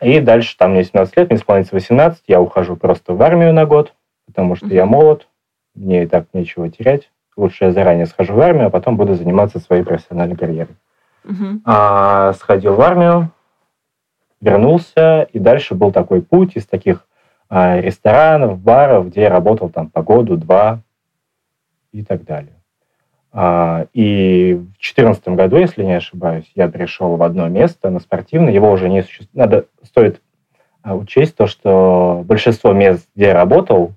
И 0.00 0.20
дальше, 0.20 0.56
там 0.58 0.72
мне 0.72 0.84
17 0.84 1.16
лет, 1.16 1.30
мне 1.30 1.38
исполнится 1.38 1.74
18, 1.74 2.24
я 2.26 2.40
ухожу 2.40 2.76
просто 2.76 3.14
в 3.14 3.22
армию 3.22 3.54
на 3.54 3.64
год, 3.64 3.94
потому 4.26 4.56
что 4.56 4.66
я 4.66 4.84
молод, 4.84 5.28
мне 5.74 6.02
и 6.02 6.06
так 6.06 6.26
нечего 6.32 6.68
терять. 6.68 7.10
Лучше 7.36 7.64
я 7.64 7.72
заранее 7.72 8.06
схожу 8.06 8.34
в 8.34 8.40
армию, 8.40 8.66
а 8.66 8.70
потом 8.70 8.96
буду 8.96 9.14
заниматься 9.14 9.58
своей 9.58 9.82
профессиональной 9.82 10.36
карьерой. 10.36 10.76
Угу. 11.24 11.62
А, 11.64 12.32
сходил 12.34 12.74
в 12.74 12.80
армию, 12.80 13.30
вернулся, 14.40 15.28
и 15.32 15.38
дальше 15.38 15.74
был 15.74 15.90
такой 15.90 16.22
путь 16.22 16.56
из 16.56 16.66
таких 16.66 17.06
а, 17.48 17.80
ресторанов, 17.80 18.58
баров, 18.58 19.08
где 19.08 19.22
я 19.22 19.30
работал 19.30 19.68
там 19.68 19.88
по 19.88 20.02
году, 20.02 20.36
два 20.36 20.80
и 21.92 22.04
так 22.04 22.24
далее. 22.24 22.63
А, 23.36 23.86
и 23.92 24.54
в 24.54 24.62
2014 24.74 25.28
году, 25.30 25.56
если 25.56 25.82
не 25.82 25.94
ошибаюсь, 25.94 26.48
я 26.54 26.68
пришел 26.68 27.16
в 27.16 27.22
одно 27.22 27.48
место 27.48 27.90
на 27.90 27.98
спортивное, 27.98 28.52
его 28.52 28.70
уже 28.70 28.88
не 28.88 29.02
существует. 29.02 29.34
Надо, 29.34 29.66
стоит 29.82 30.20
а, 30.82 30.94
учесть 30.94 31.34
то, 31.34 31.48
что 31.48 32.22
большинство 32.24 32.72
мест, 32.72 33.08
где 33.16 33.26
я 33.26 33.34
работал, 33.34 33.92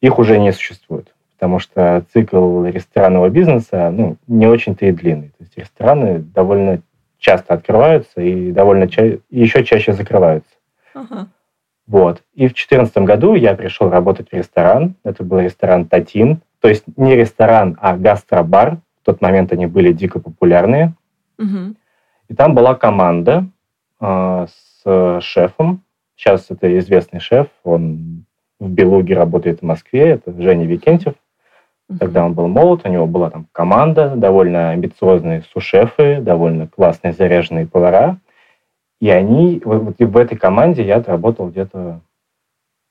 их 0.00 0.18
уже 0.18 0.40
не 0.40 0.50
существует, 0.50 1.14
потому 1.36 1.60
что 1.60 2.04
цикл 2.12 2.64
ресторанного 2.64 3.28
бизнеса 3.28 3.88
ну, 3.92 4.16
не 4.26 4.48
очень-то 4.48 4.84
и 4.86 4.90
длинный. 4.90 5.28
То 5.28 5.44
есть 5.44 5.56
рестораны 5.56 6.18
довольно 6.18 6.82
часто 7.18 7.54
открываются 7.54 8.20
и 8.20 8.50
довольно 8.50 8.88
ча- 8.88 9.18
еще 9.30 9.64
чаще 9.64 9.92
закрываются. 9.92 10.50
Uh-huh. 10.92 11.26
Вот. 11.86 12.22
И 12.34 12.48
в 12.48 12.52
2014 12.52 12.98
году 12.98 13.34
я 13.34 13.54
пришел 13.54 13.88
работать 13.90 14.30
в 14.30 14.34
ресторан. 14.34 14.96
Это 15.04 15.22
был 15.22 15.38
ресторан 15.38 15.86
«Татин». 15.86 16.40
То 16.66 16.70
есть 16.70 16.82
не 16.96 17.14
ресторан, 17.14 17.78
а 17.80 17.96
гастробар. 17.96 18.78
В 19.00 19.04
тот 19.04 19.20
момент 19.20 19.52
они 19.52 19.66
были 19.66 19.92
дико 19.92 20.18
популярные. 20.18 20.94
Uh-huh. 21.38 21.76
И 22.26 22.34
там 22.34 22.56
была 22.56 22.74
команда 22.74 23.46
э, 24.00 24.46
с 24.82 25.20
шефом. 25.20 25.84
Сейчас 26.16 26.46
это 26.48 26.76
известный 26.78 27.20
шеф. 27.20 27.46
Он 27.62 28.24
в 28.58 28.68
Белуге 28.68 29.14
работает 29.14 29.60
в 29.60 29.62
Москве, 29.62 30.08
это 30.08 30.32
Женя 30.42 30.66
Викентьев. 30.66 31.14
Тогда 32.00 32.24
он 32.24 32.34
был 32.34 32.48
молод, 32.48 32.80
у 32.84 32.88
него 32.88 33.06
была 33.06 33.30
там 33.30 33.46
команда, 33.52 34.16
довольно 34.16 34.70
амбициозные 34.70 35.42
сушефы, 35.52 36.20
довольно 36.20 36.66
классные 36.66 37.12
заряженные 37.12 37.68
повара. 37.68 38.18
И 39.00 39.08
они, 39.08 39.62
вот, 39.64 40.00
в 40.00 40.16
этой 40.16 40.36
команде 40.36 40.84
я 40.84 40.96
отработал 40.96 41.48
где-то 41.48 42.00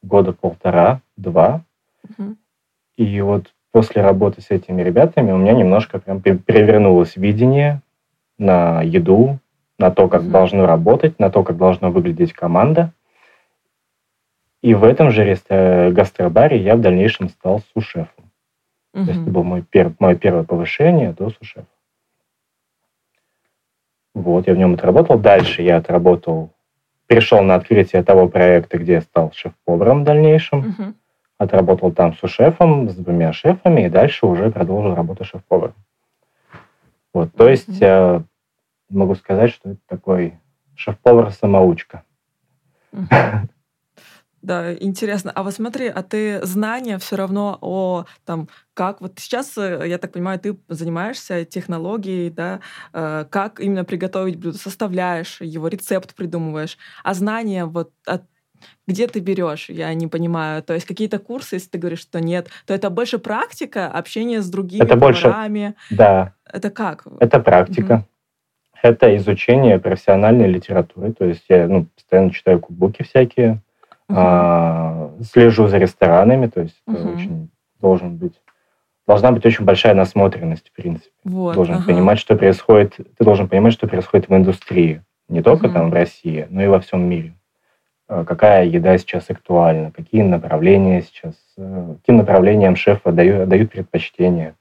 года 0.01 0.31
полтора-два. 0.31 1.61
uh 2.17 2.35
И 2.95 3.19
вот 3.19 3.51
после 3.75 4.01
работы 4.01 4.41
с 4.41 4.51
этими 4.51 4.81
ребятами 4.81 5.33
у 5.33 5.37
меня 5.37 5.51
немножко 5.51 5.99
прям 5.99 6.21
перевернулось 6.21 7.17
видение 7.17 7.81
на 8.37 8.81
еду, 8.81 9.39
на 9.77 9.91
то, 9.91 10.07
как 10.07 10.29
должно 10.29 10.65
работать, 10.65 11.19
на 11.19 11.29
то, 11.29 11.43
как 11.43 11.57
должна 11.57 11.89
выглядеть 11.89 12.31
команда. 12.31 12.93
И 14.61 14.73
в 14.73 14.85
этом 14.85 15.11
же 15.11 15.25
ресто- 15.25 15.91
гастробаре 15.93 16.57
я 16.57 16.77
в 16.77 16.79
дальнейшем 16.79 17.27
стал 17.27 17.63
сушефом. 17.73 18.31
Угу. 18.93 19.03
То 19.03 19.11
есть 19.11 19.21
это 19.23 19.29
было 19.29 19.43
мое, 19.43 19.61
пер- 19.69 19.95
мое 19.99 20.15
первое 20.15 20.43
повышение 20.43 21.11
до 21.11 21.29
сушефа. 21.31 21.67
Вот, 24.13 24.47
я 24.47 24.53
в 24.53 24.57
нем 24.57 24.75
отработал. 24.75 25.19
Дальше 25.19 25.63
я 25.63 25.75
отработал, 25.75 26.49
перешел 27.07 27.41
на 27.41 27.55
открытие 27.55 28.03
того 28.03 28.29
проекта, 28.29 28.77
где 28.77 28.93
я 28.93 29.01
стал 29.01 29.33
шеф-поваром 29.33 30.03
в 30.03 30.05
дальнейшем. 30.05 30.59
Угу. 30.59 30.93
Отработал 31.37 31.91
там 31.91 32.13
сушефом, 32.13 32.89
с 32.89 32.95
двумя 32.95 33.33
шефами, 33.33 33.85
и 33.85 33.89
дальше 33.89 34.25
уже 34.25 34.51
продолжил 34.51 34.95
работу 34.95 35.25
шеф-поваром. 35.25 35.75
Вот, 37.13 37.33
то 37.33 37.49
есть 37.49 37.69
угу. 37.69 37.77
я 37.79 38.23
могу 38.89 39.15
сказать, 39.15 39.51
что 39.51 39.71
это 39.71 39.79
такой 39.87 40.39
шеф-повар-самоучка. 40.75 42.03
Да, 44.41 44.75
интересно. 44.75 45.31
А 45.33 45.41
вот 45.41 45.55
смотри, 45.55 45.87
а 45.87 46.03
ты 46.03 46.45
знания 46.45 46.99
все 46.99 47.15
равно 47.15 47.57
о 47.61 48.05
там, 48.25 48.47
как 48.75 49.01
вот 49.01 49.13
сейчас, 49.17 49.57
э, 49.57 49.87
я 49.87 49.97
так 49.97 50.11
понимаю, 50.11 50.39
ты 50.39 50.55
занимаешься 50.67 51.45
технологией, 51.45 52.29
да, 52.29 52.59
э, 52.93 53.25
как 53.27 53.59
именно 53.59 53.83
приготовить 53.85 54.35
блюдо, 54.35 54.59
составляешь 54.59 55.41
его, 55.41 55.67
рецепт 55.67 56.13
придумываешь, 56.13 56.77
а 57.03 57.15
знания 57.15 57.65
вот 57.65 57.91
от 58.05 58.21
где 58.87 59.07
ты 59.07 59.19
берешь, 59.19 59.69
я 59.69 59.93
не 59.93 60.07
понимаю. 60.07 60.63
То 60.63 60.73
есть 60.73 60.85
какие-то 60.85 61.19
курсы, 61.19 61.55
если 61.55 61.69
ты 61.69 61.77
говоришь, 61.77 62.01
что 62.01 62.19
нет, 62.19 62.47
то 62.65 62.73
это 62.73 62.89
больше 62.89 63.19
практика, 63.19 63.87
общение 63.87 64.41
с 64.41 64.49
другими 64.49 64.83
это 64.83 64.97
поварами. 64.97 65.75
Больше, 65.89 65.97
да. 65.97 66.33
Это 66.51 66.69
как? 66.69 67.05
Это 67.19 67.39
практика. 67.39 67.93
Угу. 67.93 68.03
Это 68.83 69.15
изучение 69.17 69.79
профессиональной 69.79 70.47
литературы. 70.47 71.11
То 71.13 71.25
есть 71.25 71.43
я 71.49 71.67
ну, 71.67 71.87
постоянно 71.95 72.31
читаю 72.31 72.59
кубуки 72.59 73.03
всякие, 73.03 73.61
а, 74.07 75.11
слежу 75.31 75.67
за 75.67 75.77
ресторанами, 75.77 76.47
то 76.47 76.61
есть 76.61 76.75
это 76.87 77.07
очень 77.07 77.49
должен 77.79 78.17
быть 78.17 78.33
должна 79.07 79.31
быть 79.31 79.45
очень 79.45 79.65
большая 79.65 79.93
насмотренность, 79.93 80.69
в 80.69 80.71
принципе. 80.71 81.11
Вот, 81.23 81.55
должен 81.55 81.75
ага. 81.75 81.85
понимать, 81.85 82.19
что 82.19 82.35
происходит, 82.35 82.95
ты 82.95 83.23
должен 83.23 83.47
понимать, 83.47 83.73
что 83.73 83.87
происходит 83.87 84.29
в 84.29 84.35
индустрии, 84.35 85.03
не 85.29 85.41
только 85.41 85.65
угу. 85.65 85.73
там 85.73 85.89
в 85.89 85.93
России, 85.93 86.47
но 86.49 86.63
и 86.63 86.67
во 86.67 86.79
всем 86.79 87.07
мире. 87.07 87.33
А, 88.07 88.23
какая 88.23 88.65
еда 88.65 88.97
сейчас 88.97 89.29
актуальна, 89.29 89.91
какие 89.91 90.21
направления 90.21 91.01
сейчас, 91.01 91.35
э, 91.57 91.95
каким 92.01 92.17
направлениям 92.17 92.75
шефы 92.75 93.11
дают, 93.11 93.49
дают 93.49 93.71
предпочтение. 93.71 94.55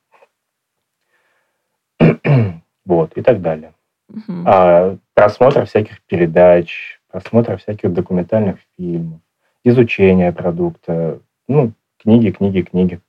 вот, 2.85 3.17
и 3.17 3.23
так 3.23 3.43
далее. 3.43 3.75
Угу. 4.09 4.45
А 4.47 4.97
просмотр 5.13 5.67
всяких 5.67 6.01
передач, 6.03 7.01
просмотр 7.11 7.59
всяких 7.59 7.93
документальных 7.93 8.59
фильмов, 8.77 9.21
изучение 9.63 10.33
продукта, 10.33 11.21
ну, 11.47 11.73
книги, 11.99 12.31
книги, 12.31 12.63
книги. 12.63 13.01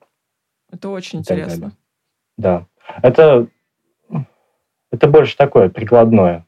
Это 0.71 0.89
очень 0.89 1.19
интересно. 1.19 1.71
Да. 2.37 2.65
Это, 3.01 3.47
это 4.91 5.07
больше 5.07 5.37
такое 5.37 5.69
прикладное. 5.69 6.45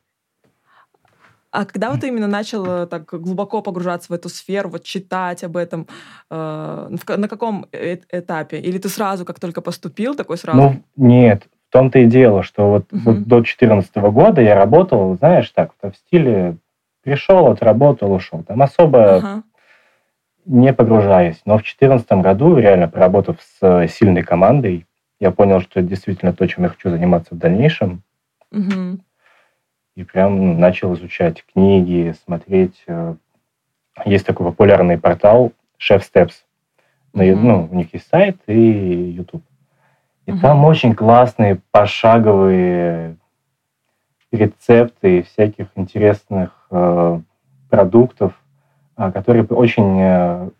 А 1.51 1.65
когда 1.65 1.91
вот 1.91 2.01
ты 2.01 2.09
именно 2.09 2.27
начал 2.27 2.65
э, 2.65 2.87
так 2.87 3.05
глубоко 3.05 3.61
погружаться 3.61 4.11
в 4.11 4.15
эту 4.15 4.29
сферу, 4.29 4.69
вот 4.69 4.83
читать 4.83 5.43
об 5.43 5.55
этом, 5.55 5.87
э, 6.29 6.89
на 7.17 7.27
каком 7.27 7.67
э 7.71 7.97
этапе? 8.11 8.59
Или 8.59 8.77
ты 8.77 8.89
сразу, 8.89 9.25
как 9.25 9.39
только 9.39 9.61
поступил, 9.61 10.15
такой 10.15 10.37
сразу? 10.37 10.57
Ну, 10.57 10.83
нет. 10.97 11.47
В 11.69 11.73
том-то 11.73 11.99
и 11.99 12.05
дело, 12.05 12.43
что 12.43 12.69
вот, 12.69 12.91
угу. 12.91 13.01
вот 13.05 13.23
до 13.23 13.37
2014 13.37 13.95
года 13.95 14.41
я 14.41 14.55
работал, 14.55 15.15
знаешь, 15.17 15.49
так, 15.51 15.71
в 15.81 15.93
стиле 15.95 16.57
пришел, 17.03 17.47
отработал, 17.47 18.11
ушел. 18.11 18.43
Там 18.43 18.61
особо 18.61 19.15
ага. 19.15 19.43
не 20.45 20.73
погружаясь. 20.73 21.41
Но 21.45 21.53
в 21.53 21.63
2014 21.63 22.11
году, 22.23 22.57
реально 22.57 22.89
поработав 22.89 23.37
с 23.41 23.57
э, 23.61 23.87
сильной 23.87 24.23
командой, 24.23 24.85
я 25.19 25.31
понял, 25.31 25.61
что 25.61 25.79
это 25.79 25.89
действительно 25.89 26.33
то, 26.33 26.45
чем 26.45 26.65
я 26.65 26.69
хочу 26.69 26.89
заниматься 26.89 27.33
в 27.33 27.37
дальнейшем. 27.37 28.03
Угу 28.51 28.99
и 29.97 30.03
прям 30.03 30.59
начал 30.59 30.93
изучать 30.93 31.43
книги, 31.51 32.13
смотреть. 32.23 32.83
Э, 32.85 33.15
есть 34.05 34.27
такой 34.27 34.45
популярный 34.45 34.99
портал 34.99 35.53
Chef 35.79 36.01
Steps. 36.01 36.33
Mm-hmm. 37.15 37.35
Ну, 37.35 37.67
у 37.71 37.75
них 37.75 37.91
есть 37.95 38.07
сайт 38.07 38.37
и 38.45 39.11
YouTube. 39.11 39.43
И 40.27 40.31
mm-hmm. 40.31 40.39
там 40.39 40.63
очень 40.65 40.93
классные 40.93 41.59
пошаговые 41.71 43.17
рецепты 44.31 45.23
всяких 45.23 45.69
интересных 45.73 46.51
э, 46.69 47.19
продуктов, 47.71 48.39
э, 48.97 49.11
которые 49.11 49.45
очень 49.45 49.97
э, 49.99 50.51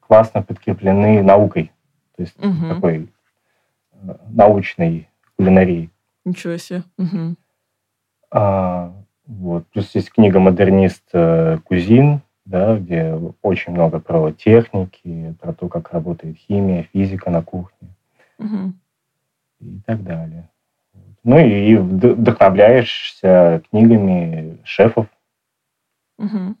классно 0.00 0.40
подкреплены 0.40 1.22
наукой. 1.22 1.70
То 2.16 2.22
есть 2.22 2.36
mm-hmm. 2.38 2.74
такой 2.74 3.12
э, 3.92 4.16
научной 4.30 5.10
кулинарией. 5.36 5.90
Ничего 6.24 6.56
себе. 6.56 6.82
Угу. 6.96 7.36
А, 8.30 8.92
вот. 9.26 9.66
Плюс 9.68 9.94
есть 9.94 10.12
книга 10.12 10.38
«Модернист 10.38 11.04
э, 11.12 11.58
Кузин», 11.64 12.22
да, 12.46 12.76
где 12.78 13.12
очень 13.42 13.72
много 13.72 13.98
про 13.98 14.32
техники, 14.32 15.34
про 15.40 15.52
то, 15.52 15.68
как 15.68 15.92
работает 15.92 16.36
химия, 16.36 16.84
физика 16.92 17.30
на 17.30 17.42
кухне 17.42 17.88
угу. 18.38 18.72
и 19.60 19.80
так 19.84 20.02
далее. 20.02 20.48
Ну 21.24 21.38
и 21.38 21.74
вдохновляешься 21.76 23.62
книгами 23.68 24.58
шефов. 24.62 25.08
Угу. 26.18 26.54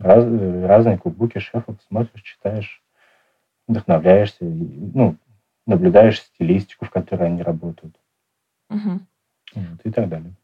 Раз, 0.00 0.24
разные 0.64 0.98
кукбуки 0.98 1.38
шефов 1.38 1.76
смотришь, 1.86 2.22
читаешь, 2.22 2.82
вдохновляешься, 3.68 4.44
ну, 4.44 5.16
наблюдаешь 5.66 6.20
стилистику, 6.20 6.84
в 6.84 6.90
которой 6.90 7.28
они 7.28 7.42
работают. 7.42 7.96
Угу. 8.70 9.00
Вот, 9.54 9.80
и 9.84 9.90
так 9.90 10.08
далее. 10.08 10.34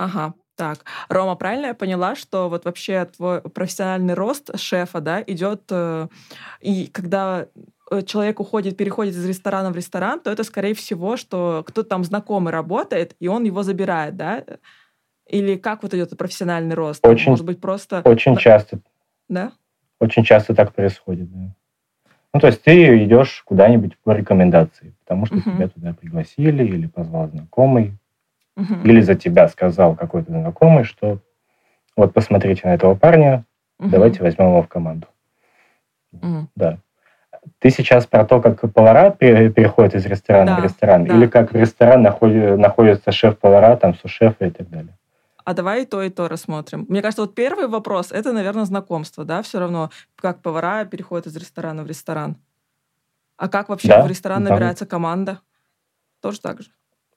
Ага, 0.00 0.32
так. 0.56 0.78
Рома, 1.10 1.34
правильно 1.36 1.66
я 1.66 1.74
поняла, 1.74 2.14
что 2.14 2.48
вот 2.48 2.64
вообще 2.64 3.04
твой 3.04 3.42
профессиональный 3.42 4.14
рост 4.14 4.58
шефа, 4.58 5.00
да, 5.00 5.22
идет, 5.26 5.64
э, 5.70 6.08
и 6.62 6.86
когда 6.86 7.46
э, 7.90 8.02
человек 8.02 8.40
уходит, 8.40 8.78
переходит 8.78 9.14
из 9.14 9.26
ресторана 9.26 9.70
в 9.70 9.76
ресторан, 9.76 10.20
то 10.20 10.30
это, 10.30 10.42
скорее 10.42 10.72
всего, 10.72 11.18
что 11.18 11.62
кто-то 11.66 11.86
там 11.86 12.02
знакомый 12.02 12.50
работает, 12.50 13.14
и 13.20 13.28
он 13.28 13.44
его 13.44 13.62
забирает, 13.62 14.16
да? 14.16 14.42
Или 15.28 15.56
как 15.56 15.82
вот 15.82 15.92
идет 15.92 16.16
профессиональный 16.16 16.74
рост? 16.74 17.06
Очень, 17.06 17.32
Может 17.32 17.44
быть, 17.44 17.60
просто... 17.60 18.00
Очень 18.06 18.36
часто. 18.36 18.80
Да? 19.28 19.52
Очень 20.00 20.24
часто 20.24 20.54
так 20.54 20.72
происходит, 20.72 21.30
да. 21.30 21.54
Ну, 22.32 22.40
то 22.40 22.46
есть 22.46 22.62
ты 22.62 23.04
идешь 23.04 23.42
куда-нибудь 23.44 23.98
по 23.98 24.12
рекомендации, 24.12 24.94
потому 25.04 25.26
что 25.26 25.36
uh-huh. 25.36 25.56
тебя 25.56 25.68
туда 25.68 25.92
пригласили 25.92 26.64
или 26.64 26.86
позвал 26.86 27.28
знакомый, 27.28 27.98
Угу. 28.60 28.80
Или 28.84 29.00
за 29.00 29.14
тебя 29.14 29.48
сказал 29.48 29.94
какой-то 29.96 30.32
знакомый, 30.32 30.84
что 30.84 31.18
вот 31.96 32.12
посмотрите 32.12 32.62
на 32.64 32.74
этого 32.74 32.94
парня, 32.94 33.44
угу. 33.78 33.88
давайте 33.88 34.22
возьмем 34.22 34.48
его 34.48 34.62
в 34.62 34.68
команду. 34.68 35.06
Угу. 36.12 36.48
Да. 36.56 36.78
Ты 37.58 37.70
сейчас 37.70 38.06
про 38.06 38.26
то, 38.26 38.40
как 38.40 38.60
повара 38.72 39.10
переходят 39.10 39.94
из 39.94 40.04
ресторана 40.04 40.56
да, 40.56 40.60
в 40.60 40.64
ресторан, 40.64 41.06
да. 41.06 41.14
или 41.14 41.26
как 41.26 41.52
в 41.52 41.56
ресторан 41.56 42.02
находит, 42.02 42.58
находится 42.58 43.12
шеф-повара, 43.12 43.76
там 43.76 43.94
сушефы 43.94 44.48
и 44.48 44.50
так 44.50 44.68
далее? 44.68 44.96
А 45.44 45.54
давай 45.54 45.82
и 45.82 45.86
то, 45.86 46.02
и 46.02 46.10
то 46.10 46.28
рассмотрим. 46.28 46.84
Мне 46.88 47.00
кажется, 47.00 47.22
вот 47.22 47.34
первый 47.34 47.66
вопрос, 47.66 48.12
это, 48.12 48.32
наверное, 48.32 48.66
знакомство, 48.66 49.24
да, 49.24 49.40
все 49.40 49.58
равно, 49.58 49.90
как 50.16 50.42
повара 50.42 50.84
переходят 50.84 51.26
из 51.26 51.36
ресторана 51.36 51.82
в 51.82 51.86
ресторан. 51.86 52.36
А 53.38 53.48
как 53.48 53.70
вообще 53.70 53.88
да, 53.88 54.02
в 54.02 54.06
ресторан 54.06 54.44
да. 54.44 54.50
набирается 54.50 54.84
команда? 54.84 55.40
Тоже 56.20 56.40
так 56.40 56.60
же? 56.60 56.68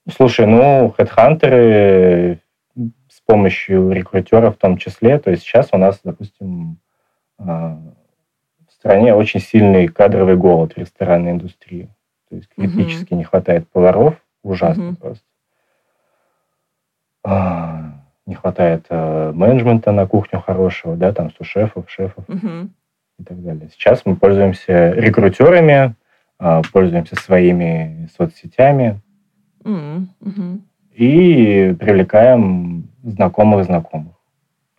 Слушай, 0.09 0.47
ну, 0.47 0.93
хедхантеры 0.97 2.39
с 3.09 3.21
помощью 3.25 3.91
рекрутеров 3.91 4.55
в 4.55 4.59
том 4.59 4.77
числе, 4.77 5.17
то 5.17 5.31
есть 5.31 5.43
сейчас 5.43 5.69
у 5.71 5.77
нас, 5.77 6.01
допустим, 6.03 6.79
а, 7.37 7.79
в 8.67 8.71
стране 8.73 9.13
очень 9.13 9.39
сильный 9.39 9.87
кадровый 9.87 10.35
голод 10.35 10.73
в 10.73 10.77
ресторанной 10.77 11.31
индустрии. 11.31 11.89
То 12.29 12.35
есть 12.35 12.49
критически 12.49 13.13
угу. 13.13 13.19
не 13.19 13.23
хватает 13.23 13.69
поваров, 13.69 14.15
ужасно 14.43 14.89
угу. 14.89 14.95
просто. 14.97 15.25
А, 17.23 18.03
не 18.25 18.35
хватает 18.35 18.85
а, 18.89 19.31
менеджмента 19.31 19.91
на 19.91 20.07
кухню 20.07 20.41
хорошего, 20.41 20.97
да, 20.97 21.13
там 21.13 21.31
сушефов, 21.31 21.89
шефов 21.89 22.25
угу. 22.27 22.69
и 23.19 23.23
так 23.23 23.41
далее. 23.41 23.69
Сейчас 23.71 24.01
мы 24.05 24.17
пользуемся 24.17 24.91
рекрутерами, 24.91 25.95
а, 26.39 26.61
пользуемся 26.73 27.15
своими 27.15 28.09
соцсетями, 28.17 28.99
Mm-hmm. 29.63 30.59
И 30.95 31.75
привлекаем 31.79 32.89
знакомых 33.03 33.65
знакомых. 33.65 34.15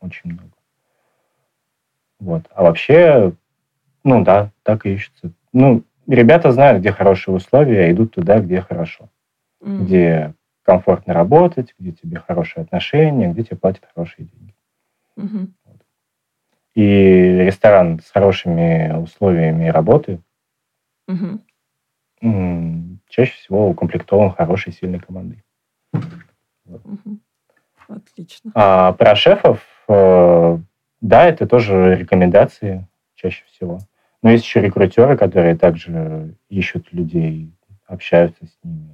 Очень 0.00 0.32
много. 0.32 0.50
Вот. 2.20 2.46
А 2.54 2.62
вообще, 2.62 3.32
ну 4.04 4.22
да, 4.24 4.50
так 4.62 4.86
и 4.86 4.94
ищется. 4.94 5.32
Ну, 5.52 5.82
ребята 6.06 6.52
знают, 6.52 6.80
где 6.80 6.92
хорошие 6.92 7.34
условия, 7.34 7.90
идут 7.90 8.14
туда, 8.14 8.38
где 8.38 8.60
хорошо. 8.60 9.08
Mm-hmm. 9.60 9.78
Где 9.78 10.34
комфортно 10.62 11.14
работать, 11.14 11.74
где 11.78 11.92
тебе 11.92 12.18
хорошие 12.18 12.62
отношения, 12.62 13.32
где 13.32 13.42
тебе 13.42 13.56
платят 13.56 13.88
хорошие 13.94 14.26
деньги. 14.26 14.54
Mm-hmm. 15.18 15.48
Вот. 15.64 15.80
И 16.74 16.82
ресторан 17.44 18.00
с 18.00 18.10
хорошими 18.10 18.92
условиями 18.96 19.68
работы 19.68 20.20
mm-hmm 21.10 22.93
чаще 23.14 23.34
всего 23.34 23.68
укомплектован 23.68 24.32
хорошей, 24.32 24.72
сильной 24.72 24.98
командой. 24.98 25.44
Отлично. 27.86 28.50
А 28.54 28.92
про 28.92 29.14
шефов, 29.14 29.64
э, 29.88 30.58
да, 31.00 31.24
это 31.24 31.46
тоже 31.46 31.94
рекомендации 31.94 32.88
чаще 33.14 33.44
всего. 33.46 33.78
Но 34.22 34.30
есть 34.30 34.44
еще 34.44 34.60
рекрутеры, 34.62 35.16
которые 35.16 35.54
также 35.54 36.34
ищут 36.48 36.92
людей, 36.92 37.52
общаются 37.86 38.46
с 38.46 38.58
ними, 38.64 38.90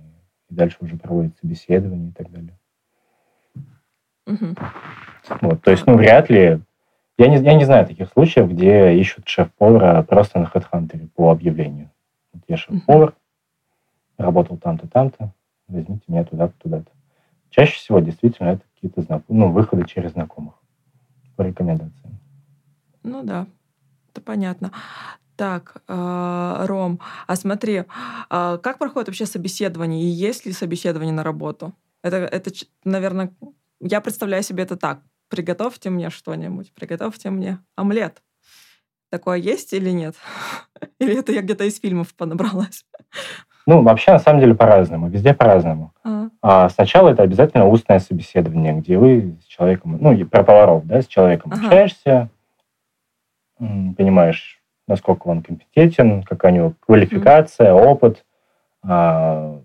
и 0.51 0.55
дальше 0.55 0.77
уже 0.81 0.99
проводят 0.99 1.39
собеседование 1.39 2.11
и 2.11 2.13
так 2.13 2.31
далее. 2.31 2.59
Угу. 4.27 4.55
Вот, 5.41 5.63
то 5.63 5.71
есть, 5.71 5.87
ну, 5.87 5.95
вряд 5.95 6.29
ли... 6.29 6.61
Я 7.17 7.29
не, 7.29 7.37
я 7.39 7.55
не 7.55 7.65
знаю 7.65 7.87
таких 7.87 8.11
случаев, 8.11 8.51
где 8.51 8.95
ищут 8.95 9.29
шеф-повара 9.29 10.03
просто 10.03 10.41
на 10.41 10.45
HeadHunter 10.45 11.09
по 11.15 11.31
объявлению. 11.31 11.91
Вот 12.33 12.43
я 12.49 12.57
шеф-повар, 12.59 13.15
работал 14.21 14.57
там-то, 14.57 14.87
там-то, 14.89 15.33
возьмите 15.69 16.03
меня 16.09 16.25
туда-то, 16.25 16.55
туда-то. 16.59 16.91
Чаще 17.51 17.77
всего 17.77 18.01
действительно 18.01 18.49
это 18.49 18.63
какие-то 18.75 19.03
знак... 19.03 19.23
ну, 19.29 19.51
выходы 19.51 19.85
через 19.87 20.13
знакомых 20.13 20.55
по 21.37 21.43
рекомендациям. 21.43 22.19
Ну 23.03 23.23
да, 23.23 23.47
это 24.11 24.21
понятно. 24.21 24.73
Так, 25.37 25.83
э, 25.89 26.65
Ром, 26.67 27.01
а 27.27 27.35
смотри, 27.35 27.77
э, 27.77 27.85
как 28.29 28.79
проходит 28.79 29.09
вообще 29.09 29.25
собеседование 29.25 30.03
и 30.03 30.07
есть 30.07 30.45
ли 30.45 30.53
собеседование 30.53 31.15
на 31.15 31.25
работу? 31.25 31.73
Это, 32.03 32.17
это, 32.17 32.51
наверное, 32.85 33.35
я 33.81 34.01
представляю 34.01 34.43
себе 34.43 34.65
это 34.65 34.77
так. 34.77 35.01
Приготовьте 35.29 35.89
мне 35.91 36.11
что-нибудь, 36.11 36.75
приготовьте 36.75 37.31
мне 37.31 37.59
омлет. 37.75 38.23
Такое 39.09 39.39
есть 39.39 39.73
или 39.73 39.91
нет? 39.91 40.15
Или 41.01 41.19
это 41.19 41.33
я 41.33 41.43
где-то 41.43 41.65
из 41.65 41.81
фильмов 41.81 42.15
понабралась? 42.15 42.85
Ну, 43.67 43.83
вообще, 43.83 44.13
на 44.13 44.19
самом 44.19 44.41
деле, 44.41 44.55
по-разному. 44.55 45.09
Везде 45.09 45.35
по-разному. 45.35 45.93
Uh-huh. 46.05 46.31
А 46.43 46.69
сначала 46.71 47.11
это 47.11 47.23
обязательно 47.23 47.69
устное 47.69 47.99
собеседование, 47.99 48.75
где 48.75 48.99
вы 48.99 49.37
с 49.43 49.47
человеком, 49.47 49.99
ну, 50.01 50.27
про 50.27 50.43
поваров, 50.43 50.87
да, 50.87 51.03
с 51.03 51.07
человеком 51.07 51.53
uh-huh. 51.53 51.67
общаешься, 51.67 52.29
понимаешь, 53.59 54.61
насколько 54.89 55.29
он 55.29 55.43
компетентен, 55.43 56.23
какая 56.23 56.53
у 56.53 56.55
него 56.55 56.73
квалификация, 56.81 57.73
uh-huh. 57.73 57.91
опыт, 57.91 58.25
а, 58.83 59.61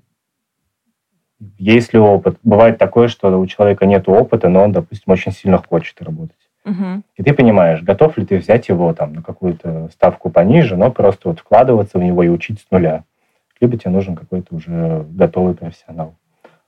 есть 1.58 1.94
ли 1.94 2.00
опыт. 2.00 2.38
Бывает 2.44 2.78
такое, 2.78 3.08
что 3.08 3.40
у 3.40 3.46
человека 3.48 3.86
нет 3.86 4.08
опыта, 4.08 4.50
но 4.50 4.64
он, 4.64 4.72
допустим, 4.72 5.14
очень 5.14 5.32
сильно 5.32 5.58
хочет 5.58 6.02
работать. 6.02 6.36
Угу. 6.66 7.04
И 7.18 7.24
ты 7.24 7.34
понимаешь, 7.34 7.82
готов 7.84 8.18
ли 8.18 8.26
ты 8.26 8.38
взять 8.38 8.70
его 8.70 8.94
там 8.94 9.14
на 9.14 9.22
какую-то 9.22 9.90
ставку 9.94 10.30
пониже, 10.30 10.76
но 10.76 10.92
просто 10.92 11.30
вот 11.30 11.40
вкладываться 11.40 12.00
в 12.00 12.04
него 12.04 12.24
и 12.24 12.28
учить 12.28 12.60
с 12.60 12.72
нуля. 12.72 13.04
Либо 13.60 13.78
тебе 13.78 13.92
нужен 13.92 14.16
какой-то 14.16 14.56
уже 14.56 15.06
готовый 15.10 15.54
профессионал. 15.54 16.16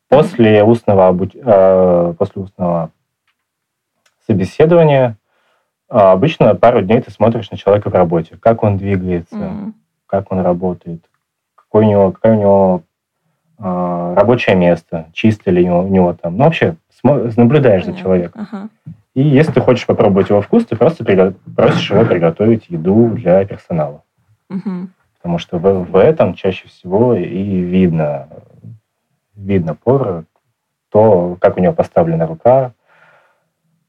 После 0.08 0.64
устного, 0.64 1.08
обуч... 1.08 1.32
э, 1.36 2.14
после 2.18 2.42
устного 2.42 2.92
собеседования 4.26 5.18
э, 5.90 5.98
обычно 5.98 6.56
пару 6.56 6.82
дней 6.82 7.02
ты 7.02 7.12
смотришь 7.12 7.52
на 7.52 7.58
человека 7.58 7.90
в 7.90 7.94
работе, 7.94 8.38
как 8.40 8.64
он 8.64 8.78
двигается, 8.78 9.36
mm 9.36 9.74
как 10.08 10.32
он 10.32 10.40
работает, 10.40 11.02
какой 11.54 11.84
у 11.84 11.90
него, 11.90 12.12
какая 12.14 12.38
у 12.38 12.40
него 12.40 12.82
э, 13.60 14.14
рабочее 14.16 14.56
место, 14.56 15.08
чисто 15.12 15.52
ли 15.52 15.70
у 15.70 15.86
него 15.90 16.14
там. 16.14 16.38
Ну, 16.38 16.46
вообще, 16.46 16.78
наблюдаешь 17.04 17.82
Понятно. 17.82 17.92
за 17.92 18.00
человеком. 18.00 18.48
Ага. 18.50 18.70
И 19.16 19.22
если 19.22 19.52
ты 19.52 19.62
хочешь 19.62 19.86
попробовать 19.86 20.30
его 20.30 20.42
вкус, 20.42 20.66
ты 20.66 20.76
просто 20.76 21.04
приго- 21.04 21.36
просишь 21.56 21.92
его 21.92 22.06
приготовить 22.06 22.70
еду 22.70 23.10
для 23.10 23.44
персонала. 23.46 24.04
Угу. 24.50 24.88
Потому 25.28 25.40
что 25.40 25.58
в, 25.58 25.92
в 25.92 25.98
этом 25.98 26.36
чаще 26.36 26.70
всего 26.70 27.14
и 27.14 27.60
видно, 27.60 28.30
видно 29.36 29.76
повара, 29.76 30.24
то, 30.88 31.36
как 31.42 31.58
у 31.58 31.60
него 31.60 31.74
поставлена 31.74 32.26
рука, 32.26 32.72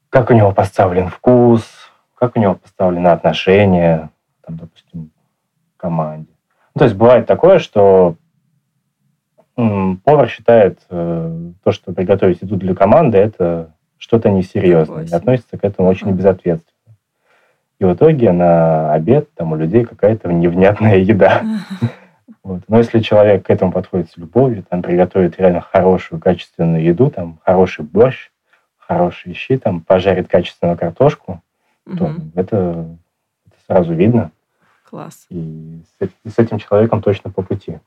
как 0.09 0.31
у 0.31 0.33
него 0.33 0.51
поставлен 0.51 1.07
вкус, 1.07 1.63
как 2.15 2.35
у 2.35 2.41
него 2.41 2.55
поставлены 2.55 3.07
отношения, 3.07 4.09
там, 4.45 4.57
допустим, 4.57 5.11
в 5.75 5.77
команде. 5.77 6.33
Ну, 6.75 6.79
то 6.79 6.83
есть 6.83 6.97
бывает 6.97 7.25
такое, 7.25 7.59
что 7.59 8.15
повар 9.55 10.27
считает 10.27 10.81
э, 10.89 11.51
то, 11.63 11.71
что 11.71 11.93
приготовить 11.93 12.41
еду 12.41 12.57
для 12.57 12.75
команды, 12.75 13.17
это 13.17 13.73
что-то 13.97 14.29
несерьезное, 14.29 15.05
и 15.05 15.13
относится 15.13 15.57
к 15.57 15.63
этому 15.63 15.87
очень 15.87 16.11
безответственно. 16.11 16.78
И 17.79 17.85
в 17.85 17.93
итоге 17.93 18.31
на 18.31 18.93
обед 18.93 19.33
там 19.35 19.53
у 19.53 19.55
людей 19.55 19.85
какая-то 19.85 20.31
невнятная 20.31 20.97
еда. 20.97 21.43
Вот. 22.41 22.61
Но 22.67 22.77
если 22.77 22.99
человек 22.99 23.45
к 23.45 23.49
этому 23.49 23.71
подходит 23.71 24.09
с 24.09 24.17
любовью, 24.17 24.63
там 24.63 24.81
приготовит 24.81 25.37
реально 25.37 25.61
хорошую, 25.61 26.21
качественную 26.21 26.83
еду, 26.83 27.11
там 27.11 27.37
хороший 27.43 27.83
борщ, 27.83 28.31
хорошие 28.77 29.35
щи, 29.35 29.57
там 29.57 29.81
пожарит 29.81 30.27
качественную 30.27 30.77
картошку, 30.77 31.43
угу. 31.85 31.97
то 31.97 32.15
это, 32.35 32.55
это 33.45 33.55
сразу 33.67 33.93
видно. 33.93 34.31
Класс. 34.89 35.27
И 35.29 35.81
с, 35.99 36.09
и 36.23 36.29
с 36.29 36.39
этим 36.39 36.57
человеком 36.57 37.03
точно 37.03 37.29
по 37.29 37.43
пути. 37.43 37.79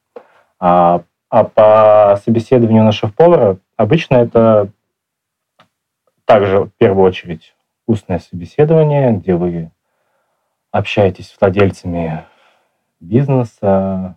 А, 0.60 1.02
а 1.28 1.44
по 1.44 2.20
собеседованию 2.24 2.84
на 2.84 2.92
шеф-повара 2.92 3.56
обычно 3.76 4.16
это 4.16 4.68
также, 6.24 6.64
в 6.64 6.70
первую 6.78 7.04
очередь, 7.04 7.54
устное 7.86 8.20
собеседование, 8.20 9.12
где 9.12 9.34
вы 9.34 9.70
общаетесь 10.72 11.28
с 11.28 11.40
владельцами 11.40 12.24
бизнеса 12.98 14.16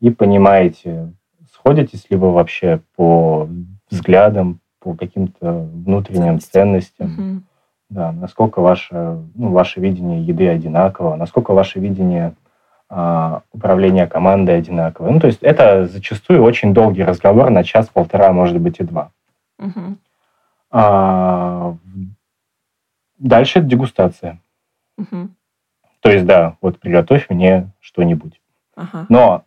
и 0.00 0.10
понимаете, 0.10 1.14
сходитесь 1.52 2.10
ли 2.10 2.16
вы 2.16 2.32
вообще 2.32 2.80
по 2.96 3.48
взглядам, 3.90 4.60
по 4.80 4.94
каким-то 4.94 5.52
внутренним 5.52 6.40
ценностям. 6.40 7.14
Угу. 7.14 7.42
Да, 7.90 8.10
насколько 8.10 8.60
ваше, 8.60 9.22
ну, 9.34 9.52
ваше 9.52 9.80
видение 9.80 10.22
еды 10.22 10.48
одинаково, 10.48 11.14
насколько 11.14 11.52
ваше 11.52 11.78
видение 11.78 12.34
а, 12.88 13.42
управления 13.52 14.06
командой 14.06 14.58
одинаково. 14.58 15.10
Ну, 15.10 15.20
то 15.20 15.26
есть 15.26 15.42
это 15.42 15.86
зачастую 15.86 16.42
очень 16.42 16.74
долгий 16.74 17.04
разговор 17.04 17.50
на 17.50 17.64
час-полтора, 17.64 18.32
может 18.32 18.58
быть, 18.58 18.80
и 18.80 18.84
два. 18.84 19.12
Угу. 19.58 19.96
А, 20.72 21.76
дальше 23.18 23.60
это 23.60 23.68
дегустация. 23.68 24.40
Угу. 24.98 25.28
То 26.02 26.10
есть, 26.10 26.26
да, 26.26 26.56
вот 26.60 26.78
приготовь 26.80 27.30
мне 27.30 27.70
что-нибудь. 27.80 28.40
Ага. 28.74 29.06
Но 29.08 29.44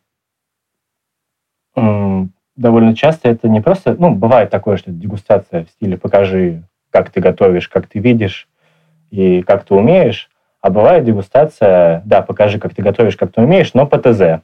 м, 1.75 2.31
довольно 2.55 2.95
часто 2.95 3.29
это 3.29 3.49
не 3.49 3.61
просто... 3.61 3.95
Ну, 3.99 4.15
бывает 4.15 4.49
такое, 4.49 4.77
что 4.77 4.91
дегустация 4.91 5.65
в 5.65 5.69
стиле 5.69 5.97
«покажи, 5.97 6.63
как 6.91 7.09
ты 7.11 7.19
готовишь, 7.19 7.67
как 7.67 7.87
ты 7.87 7.99
видишь 7.99 8.47
и 9.11 9.41
как 9.41 9.65
ты 9.65 9.75
умеешь», 9.75 10.29
а 10.61 10.69
бывает 10.69 11.03
дегустация, 11.03 12.01
да, 12.05 12.21
покажи, 12.21 12.57
как 12.57 12.73
ты 12.73 12.81
готовишь, 12.81 13.17
как 13.17 13.33
ты 13.33 13.41
умеешь, 13.41 13.73
но 13.73 13.85
по 13.85 13.99
ТЗ. 13.99 14.17
То 14.17 14.41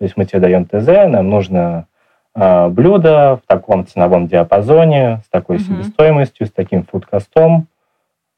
есть 0.00 0.16
мы 0.16 0.26
тебе 0.26 0.40
даем 0.40 0.66
ТЗ, 0.66 1.08
нам 1.08 1.30
нужно 1.30 1.86
а, 2.34 2.68
блюдо 2.68 3.40
в 3.42 3.46
таком 3.46 3.86
ценовом 3.86 4.26
диапазоне, 4.26 5.22
с 5.24 5.28
такой 5.30 5.56
угу. 5.56 5.64
себестоимостью, 5.64 6.46
с 6.46 6.52
таким 6.52 6.84
фудкостом, 6.84 7.68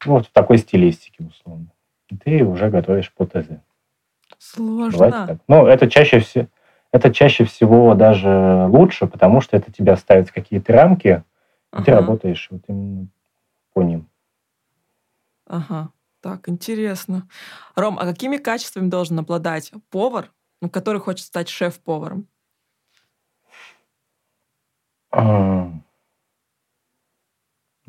вот 0.05 0.27
в 0.27 0.31
такой 0.31 0.59
стилистике, 0.59 1.25
условно. 1.25 1.67
И 2.09 2.17
ты 2.17 2.43
уже 2.43 2.69
готовишь 2.69 3.11
по 3.13 3.25
ТЗ. 3.25 3.47
Сложно. 4.37 5.39
Ну, 5.47 5.67
это 5.67 5.89
чаще, 5.89 6.19
всего, 6.19 6.47
это 6.91 7.13
чаще 7.13 7.45
всего 7.45 7.93
даже 7.93 8.67
лучше, 8.69 9.07
потому 9.07 9.41
что 9.41 9.57
это 9.57 9.71
тебя 9.71 9.95
ставит 9.97 10.29
в 10.29 10.33
какие-то 10.33 10.73
рамки, 10.73 11.23
ага. 11.71 11.81
и 11.81 11.85
ты 11.85 11.91
работаешь 11.91 12.47
вот 12.51 12.61
именно 12.67 13.07
по 13.73 13.81
ним. 13.81 14.07
Ага, 15.45 15.89
так, 16.21 16.47
интересно. 16.47 17.27
Ром, 17.75 17.97
а 17.99 18.05
какими 18.05 18.37
качествами 18.37 18.87
должен 18.87 19.19
обладать 19.19 19.71
повар, 19.89 20.31
ну, 20.61 20.69
который 20.69 21.01
хочет 21.01 21.25
стать 21.25 21.49
шеф-поваром? 21.49 22.27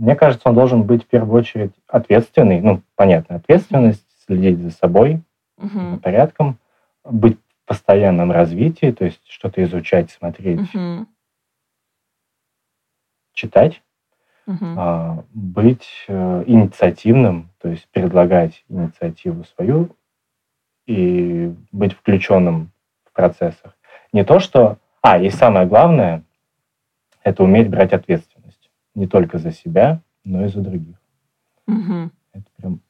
Мне 0.00 0.16
кажется, 0.16 0.48
он 0.48 0.54
должен 0.54 0.82
быть 0.84 1.04
в 1.04 1.06
первую 1.06 1.38
очередь 1.38 1.74
ответственный. 1.86 2.62
Ну, 2.62 2.82
понятно, 2.94 3.36
ответственность, 3.36 4.09
следить 4.30 4.60
за 4.60 4.70
собой, 4.70 5.22
угу. 5.56 5.98
порядком, 6.00 6.58
быть 7.02 7.36
в 7.36 7.68
постоянном 7.68 8.30
развитии, 8.30 8.92
то 8.92 9.04
есть 9.04 9.20
что-то 9.26 9.60
изучать, 9.64 10.12
смотреть, 10.12 10.72
угу. 10.72 11.06
читать, 13.32 13.82
угу. 14.46 15.24
быть 15.34 15.88
э, 16.06 16.44
инициативным, 16.46 17.50
то 17.60 17.70
есть 17.70 17.88
предлагать 17.88 18.64
инициативу 18.68 19.42
свою 19.42 19.96
и 20.86 21.52
быть 21.72 21.94
включенным 21.94 22.70
в 23.04 23.12
процессах. 23.12 23.76
Не 24.12 24.24
то, 24.24 24.38
что... 24.38 24.78
А, 25.02 25.18
и 25.18 25.30
самое 25.30 25.66
главное, 25.66 26.22
это 27.24 27.42
уметь 27.42 27.68
брать 27.68 27.92
ответственность. 27.92 28.70
Не 28.94 29.08
только 29.08 29.38
за 29.38 29.50
себя, 29.50 30.02
но 30.24 30.44
и 30.44 30.48
за 30.48 30.60
других. 30.60 30.96
Угу. 31.66 32.10
Это 32.32 32.44
прям 32.56 32.80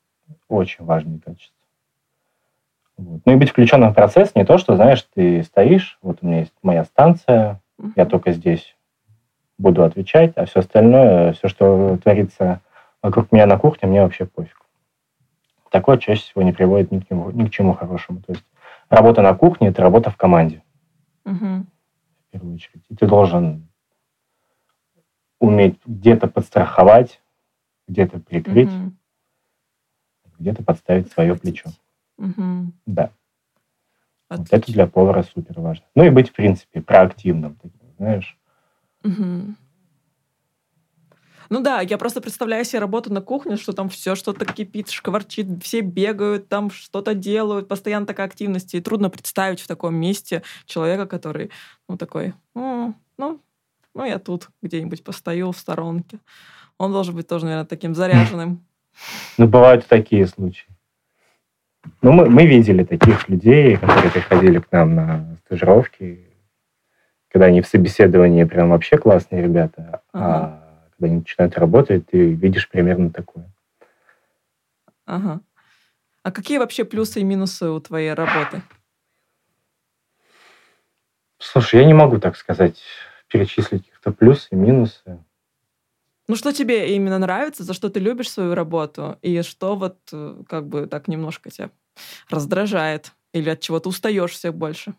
очень 0.51 0.85
важные 0.85 1.19
качества. 1.19 1.57
Вот. 2.97 3.23
Ну 3.25 3.33
и 3.33 3.37
быть 3.37 3.51
включенным 3.51 3.93
в 3.93 3.95
процесс 3.95 4.35
не 4.35 4.45
то, 4.45 4.59
что, 4.59 4.77
знаешь, 4.77 5.07
ты 5.15 5.43
стоишь, 5.43 5.99
вот 6.03 6.19
у 6.21 6.27
меня 6.27 6.41
есть 6.41 6.53
моя 6.63 6.85
станция, 6.85 7.61
угу. 7.79 7.93
я 7.97 8.05
только 8.05 8.33
здесь 8.33 8.77
буду 9.57 9.85
отвечать, 9.85 10.33
а 10.37 10.45
все 10.45 10.61
остальное, 10.61 11.33
все, 11.33 11.49
что 11.49 11.99
творится 12.03 12.61
вокруг 13.03 13.33
меня 13.33 13.47
на 13.47 13.59
кухне, 13.59 13.89
мне 13.89 14.03
вообще 14.03 14.27
пофиг. 14.27 14.57
Такое 15.71 15.99
чаще 15.99 16.23
всего 16.23 16.43
не 16.43 16.53
приводит 16.53 16.91
ни 16.91 16.99
к, 16.99 17.09
чему, 17.09 17.31
ни 17.31 17.47
к 17.47 17.51
чему 17.51 17.75
хорошему. 17.75 18.21
То 18.23 18.33
есть 18.33 18.45
работа 18.89 19.23
на 19.23 19.35
кухне– 19.35 19.69
это 19.69 19.83
работа 19.83 20.11
в 20.11 20.17
команде. 20.17 20.63
Угу. 21.25 21.37
В 21.37 22.33
первую 22.33 22.55
очередь. 22.55 22.83
И 22.89 22.97
ты 22.97 23.07
должен 23.07 23.69
уметь 25.39 25.79
где-то 25.87 26.27
подстраховать, 26.27 27.21
где-то 27.89 28.19
прикрыть, 28.19 28.73
угу. 28.73 28.93
Где-то 30.41 30.65
подставить 30.65 31.13
свое 31.13 31.37
плечо. 31.37 31.71
Угу. 32.19 32.73
Да. 32.87 33.11
Вот 34.29 34.49
это 34.51 34.73
для 34.73 34.87
повара 34.87 35.23
супер 35.23 35.61
важно. 35.61 35.85
Ну 35.95 36.05
и 36.05 36.11
быть, 36.11 36.31
в 36.31 36.33
принципе, 36.33 36.81
проактивным, 36.81 37.57
таким, 37.57 37.95
знаешь. 37.97 38.39
Угу. 39.05 39.55
Ну 41.53 41.61
да, 41.61 41.81
я 41.81 41.99
просто 41.99 42.21
представляю 42.21 42.65
себе 42.65 42.79
работу 42.79 43.13
на 43.13 43.21
кухне, 43.21 43.57
что 43.57 43.73
там 43.73 43.89
все 43.89 44.15
что-то 44.15 44.45
кипит, 44.45 44.89
шкварчит, 44.89 45.63
все 45.65 45.81
бегают, 45.81 46.49
там 46.49 46.71
что-то 46.71 47.15
делают, 47.15 47.67
постоянно 47.67 48.07
такая 48.07 48.27
активность. 48.27 48.75
И 48.75 48.81
трудно 48.81 49.11
представить 49.11 49.61
в 49.61 49.67
таком 49.67 49.97
месте 49.97 50.43
человека, 50.65 51.07
который, 51.07 51.51
ну, 51.89 51.97
такой, 51.97 52.35
ну, 52.55 52.95
ну 53.19 53.41
ну, 53.95 54.05
я 54.05 54.19
тут 54.19 54.49
где-нибудь 54.63 55.05
постою 55.05 55.53
в 55.53 55.59
сторонке. 55.59 56.21
Он 56.79 56.93
должен 56.93 57.15
быть 57.15 57.27
тоже, 57.27 57.45
наверное, 57.45 57.67
таким 57.67 57.95
заряженным. 57.97 58.65
Ну, 59.39 59.47
бывают 59.47 59.87
такие 59.87 60.27
случаи. 60.27 60.69
Ну, 62.03 62.13
мы, 62.13 62.29
мы 62.29 62.47
видели 62.47 62.85
таких 62.85 63.29
людей, 63.29 63.77
которые 63.77 64.11
приходили 64.11 64.59
к 64.59 64.71
нам 64.71 64.95
на 64.95 65.37
стажировки, 65.45 66.27
когда 67.29 67.47
они 67.47 67.61
в 67.61 67.67
собеседовании 67.67 68.45
прям 68.45 68.71
вообще 68.71 68.99
классные 68.99 69.43
ребята, 69.43 70.03
а 70.13 70.19
ага. 70.19 70.37
а 70.37 70.91
когда 70.91 71.07
они 71.07 71.17
начинают 71.21 71.57
работать, 71.57 72.07
ты 72.07 72.35
видишь 72.35 72.69
примерно 72.69 73.11
такое. 73.11 73.51
Ага. 75.07 75.41
А 76.23 76.33
какие 76.33 76.59
вообще 76.59 76.85
плюсы 76.85 77.21
и 77.21 77.25
минусы 77.25 77.69
у 77.69 77.81
твоей 77.81 78.13
работы? 78.13 78.63
Слушай, 81.39 81.81
я 81.81 81.87
не 81.87 81.95
могу 81.95 82.19
так 82.19 82.37
сказать 82.37 82.83
перечислить 83.29 83.83
каких-то 83.83 84.13
плюсы 84.13 84.49
и 84.53 84.57
минусы. 84.57 85.25
Ну, 86.31 86.37
что 86.37 86.53
тебе 86.53 86.95
именно 86.95 87.19
нравится, 87.19 87.65
за 87.65 87.75
что 87.75 87.89
ты 87.89 87.99
любишь 87.99 88.31
свою 88.31 88.55
работу, 88.55 89.19
и 89.21 89.43
что 89.43 89.75
вот 89.75 89.97
э, 90.13 90.37
как 90.49 90.69
бы 90.69 90.87
так 90.87 91.09
немножко 91.09 91.51
тебя 91.51 91.71
раздражает, 92.31 93.11
или 93.33 93.51
от 93.51 93.59
чего 93.59 93.81
ты 93.81 93.89
устаешь 93.89 94.31
все 94.31 94.53
больше? 94.53 94.95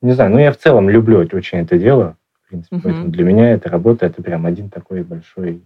Не 0.00 0.12
знаю, 0.12 0.30
ну 0.30 0.38
я 0.38 0.50
в 0.50 0.56
целом 0.56 0.88
люблю 0.88 1.18
очень 1.18 1.58
это 1.58 1.76
дело, 1.76 2.16
в 2.40 2.48
принципе, 2.48 2.76
угу. 2.76 2.84
поэтому 2.84 3.08
для 3.10 3.24
меня 3.24 3.50
эта 3.50 3.68
работа 3.68 4.06
это 4.06 4.22
прям 4.22 4.46
один 4.46 4.70
такой 4.70 5.02
большой 5.02 5.62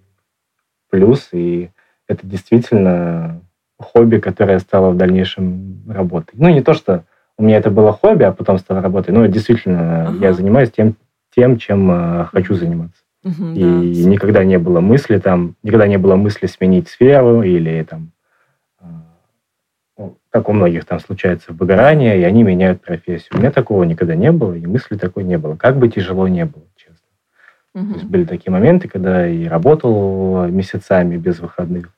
плюс, 0.88 1.28
и 1.30 1.70
это 2.08 2.26
действительно 2.26 3.40
хобби, 3.78 4.18
которое 4.18 4.58
стало 4.58 4.90
в 4.90 4.96
дальнейшем 4.96 5.84
работой. 5.88 6.34
Ну, 6.34 6.48
не 6.48 6.62
то, 6.62 6.74
что 6.74 7.04
у 7.38 7.44
меня 7.44 7.58
это 7.58 7.70
было 7.70 7.92
хобби, 7.92 8.24
а 8.24 8.32
потом 8.32 8.58
стало 8.58 8.82
работой, 8.82 9.12
но 9.12 9.26
действительно 9.26 10.08
ага. 10.08 10.18
я 10.18 10.32
занимаюсь 10.32 10.72
тем, 10.72 10.96
тем 11.32 11.58
чем 11.58 11.88
э, 11.92 12.24
хочу 12.24 12.54
заниматься. 12.54 13.00
Угу, 13.22 13.52
и 13.54 14.02
да. 14.02 14.08
никогда 14.10 14.44
не 14.44 14.58
было 14.58 14.80
мысли 14.80 15.18
там, 15.18 15.56
никогда 15.62 15.86
не 15.86 15.98
было 15.98 16.16
мысли 16.16 16.46
сменить 16.46 16.88
сферу 16.88 17.42
или 17.42 17.82
там, 17.82 18.12
э, 18.80 20.08
как 20.30 20.48
у 20.48 20.52
многих 20.52 20.86
там 20.86 21.00
случается 21.00 21.52
выгорание, 21.52 22.18
и 22.18 22.22
они 22.24 22.42
меняют 22.42 22.80
профессию. 22.80 23.36
У 23.36 23.38
меня 23.38 23.50
такого 23.50 23.84
никогда 23.84 24.14
не 24.14 24.32
было, 24.32 24.54
и 24.54 24.64
мысли 24.64 24.96
такой 24.96 25.24
не 25.24 25.36
было. 25.36 25.56
Как 25.56 25.76
бы 25.76 25.88
тяжело 25.88 26.28
не 26.28 26.46
было, 26.46 26.64
честно. 26.76 27.06
Угу. 27.74 27.86
То 27.86 27.94
есть 27.94 28.04
были 28.06 28.24
такие 28.24 28.50
моменты, 28.50 28.88
когда 28.88 29.28
и 29.28 29.44
работал 29.46 30.46
месяцами 30.46 31.18
без 31.18 31.40
выходных, 31.40 31.90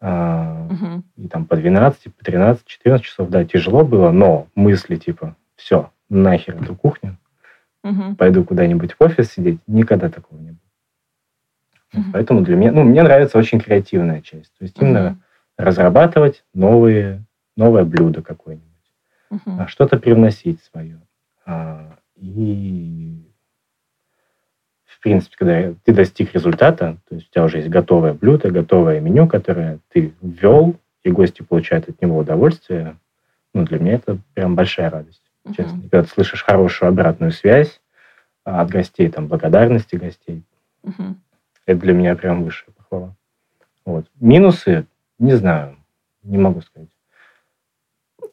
угу. 0.00 1.02
и 1.16 1.28
там 1.28 1.46
по 1.46 1.56
12, 1.56 2.14
по 2.14 2.24
13, 2.24 2.64
14 2.64 3.04
часов, 3.04 3.28
да, 3.28 3.44
тяжело 3.44 3.84
было, 3.84 4.10
но 4.10 4.46
мысли 4.54 4.96
типа, 4.96 5.36
все, 5.56 5.90
нахер 6.08 6.60
эту 6.62 6.74
кухню, 6.74 7.18
угу. 7.82 8.14
пойду 8.16 8.44
куда-нибудь 8.44 8.94
в 8.94 9.02
офис 9.02 9.32
сидеть, 9.32 9.58
никогда 9.66 10.08
такого 10.08 10.38
не 10.38 10.50
было. 10.50 12.00
Угу. 12.00 12.12
Поэтому 12.12 12.40
для 12.42 12.56
меня, 12.56 12.72
ну, 12.72 12.82
мне 12.84 13.02
нравится 13.02 13.38
очень 13.38 13.60
креативная 13.60 14.20
часть, 14.20 14.52
то 14.58 14.64
есть 14.64 14.76
угу. 14.76 14.86
именно 14.86 15.18
разрабатывать 15.56 16.44
новые, 16.54 17.24
новое 17.56 17.84
блюдо 17.84 18.22
какое-нибудь, 18.22 18.66
угу. 19.30 19.66
что-то 19.68 19.98
привносить 19.98 20.62
свое. 20.62 21.00
А, 21.44 21.96
и 22.16 23.22
принципе, 25.02 25.36
когда 25.36 25.74
ты 25.84 25.92
достиг 25.92 26.32
результата, 26.32 26.96
то 27.08 27.14
есть 27.14 27.28
у 27.28 27.32
тебя 27.32 27.44
уже 27.44 27.58
есть 27.58 27.68
готовое 27.68 28.14
блюдо, 28.14 28.50
готовое 28.50 29.00
меню, 29.00 29.26
которое 29.26 29.80
ты 29.92 30.14
ввел, 30.22 30.76
и 31.02 31.10
гости 31.10 31.42
получают 31.42 31.88
от 31.88 32.00
него 32.00 32.18
удовольствие, 32.18 32.96
ну, 33.52 33.64
для 33.64 33.80
меня 33.80 33.94
это 33.94 34.18
прям 34.34 34.54
большая 34.54 34.88
радость, 34.88 35.22
uh-huh. 35.44 35.54
честно. 35.56 35.80
когда 35.82 36.02
ты 36.02 36.08
слышишь 36.08 36.44
хорошую 36.44 36.88
обратную 36.88 37.32
связь 37.32 37.80
от 38.44 38.70
гостей, 38.70 39.08
там, 39.08 39.28
благодарности 39.28 39.96
гостей, 39.96 40.44
uh-huh. 40.84 41.14
это 41.66 41.80
для 41.80 41.92
меня 41.92 42.16
прям 42.16 42.44
высшая 42.44 42.72
похвала. 42.72 43.14
Вот. 43.84 44.06
Минусы, 44.20 44.86
не 45.18 45.34
знаю, 45.34 45.76
не 46.22 46.38
могу 46.38 46.60
сказать. 46.60 46.88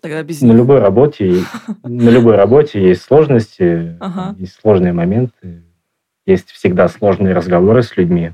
Тогда 0.02 0.24
без 0.24 0.41
на 0.41 0.54
любой 0.54 0.80
работе, 0.80 1.43
на 1.84 2.10
любой 2.10 2.36
работе 2.36 2.82
есть 2.82 3.02
сложности, 3.02 3.98
есть 4.38 4.56
сложные 4.62 4.93
моменты 4.93 5.63
есть 6.30 6.52
всегда 6.52 6.88
сложные 6.88 7.34
разговоры 7.34 7.82
с 7.82 7.98
людьми, 7.98 8.34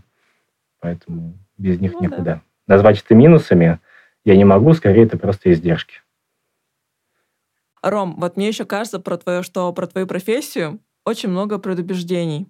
поэтому 0.81 1.37
без 1.57 1.79
них 1.79 1.93
ну, 1.93 2.03
никуда. 2.03 2.23
Да. 2.23 2.41
Назвать 2.67 3.01
это 3.01 3.15
минусами 3.15 3.79
я 4.25 4.35
не 4.35 4.43
могу, 4.43 4.73
скорее 4.73 5.05
это 5.05 5.17
просто 5.17 5.51
издержки. 5.51 6.01
Ром, 7.85 8.15
вот 8.17 8.35
мне 8.35 8.47
еще 8.47 8.65
кажется 8.65 8.99
про 8.99 9.17
твою, 9.17 9.43
что 9.43 9.71
про 9.71 9.85
твою 9.87 10.07
профессию 10.07 10.79
очень 11.05 11.29
много 11.29 11.59
предубеждений. 11.59 12.47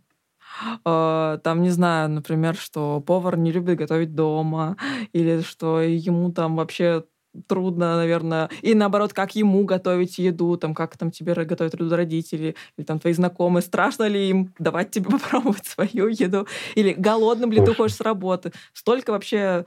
А, 0.85 1.39
там, 1.39 1.61
не 1.61 1.69
знаю, 1.69 2.09
например, 2.09 2.55
что 2.55 3.01
повар 3.01 3.37
не 3.37 3.51
любит 3.51 3.77
готовить 3.77 4.15
дома, 4.15 4.77
или 5.13 5.41
что 5.41 5.81
ему 5.81 6.31
там 6.31 6.55
вообще 6.55 7.03
трудно, 7.47 7.97
наверное. 7.97 8.49
И 8.61 8.73
наоборот, 8.75 9.13
как 9.13 9.35
ему 9.35 9.65
готовить 9.65 10.19
еду, 10.19 10.57
там, 10.57 10.73
как 10.73 10.97
там 10.97 11.11
тебе 11.11 11.33
готовят 11.33 11.73
еду 11.73 11.95
родители, 11.95 12.55
или 12.77 12.85
там 12.85 12.99
твои 12.99 13.13
знакомые, 13.13 13.63
страшно 13.63 14.07
ли 14.07 14.29
им 14.29 14.53
давать 14.59 14.91
тебе 14.91 15.09
попробовать 15.11 15.65
свою 15.65 16.07
еду, 16.07 16.47
или 16.75 16.93
голодным 16.93 17.51
ли 17.51 17.63
ты 17.63 17.73
ходишь 17.75 17.95
с 17.97 18.01
работы. 18.01 18.53
Столько 18.73 19.11
вообще 19.11 19.65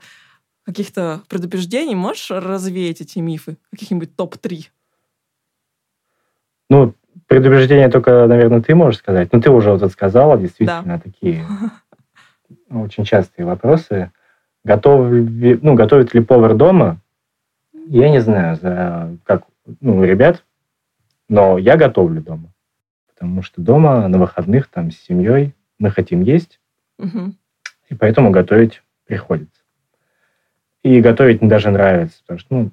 каких-то 0.65 1.23
предупреждений. 1.29 1.95
Можешь 1.95 2.31
развеять 2.31 3.01
эти 3.01 3.19
мифы? 3.19 3.57
Каких-нибудь 3.71 4.15
топ-3? 4.15 4.67
Ну, 6.69 6.93
предупреждения 7.27 7.89
только, 7.89 8.27
наверное, 8.27 8.61
ты 8.61 8.75
можешь 8.75 8.99
сказать. 8.99 9.31
Ну, 9.31 9.41
ты 9.41 9.49
уже 9.49 9.71
вот 9.71 9.91
сказала, 9.91 10.37
действительно, 10.37 10.83
да. 10.97 10.99
такие 10.99 11.45
очень 12.69 13.03
частые 13.03 13.45
вопросы. 13.45 14.11
Готов, 14.63 15.09
ну, 15.09 15.73
готовит 15.73 16.13
ли 16.13 16.21
повар 16.21 16.53
дома? 16.53 16.99
Я 17.73 18.09
не 18.09 18.19
знаю, 18.19 18.55
за 18.55 19.17
как 19.23 19.43
ну, 19.81 20.03
ребят, 20.03 20.43
но 21.27 21.57
я 21.57 21.77
готовлю 21.77 22.21
дома. 22.21 22.51
Потому 23.07 23.41
что 23.41 23.61
дома 23.61 24.07
на 24.07 24.17
выходных 24.17 24.67
там 24.67 24.91
с 24.91 24.97
семьей 24.97 25.55
мы 25.77 25.91
хотим 25.91 26.21
есть, 26.21 26.59
угу. 26.97 27.33
и 27.89 27.95
поэтому 27.95 28.31
готовить 28.31 28.83
приходится. 29.05 29.61
И 30.83 31.01
готовить 31.01 31.41
мне 31.41 31.49
даже 31.49 31.71
нравится, 31.71 32.19
потому 32.21 32.39
что 32.39 32.55
ну, 32.55 32.71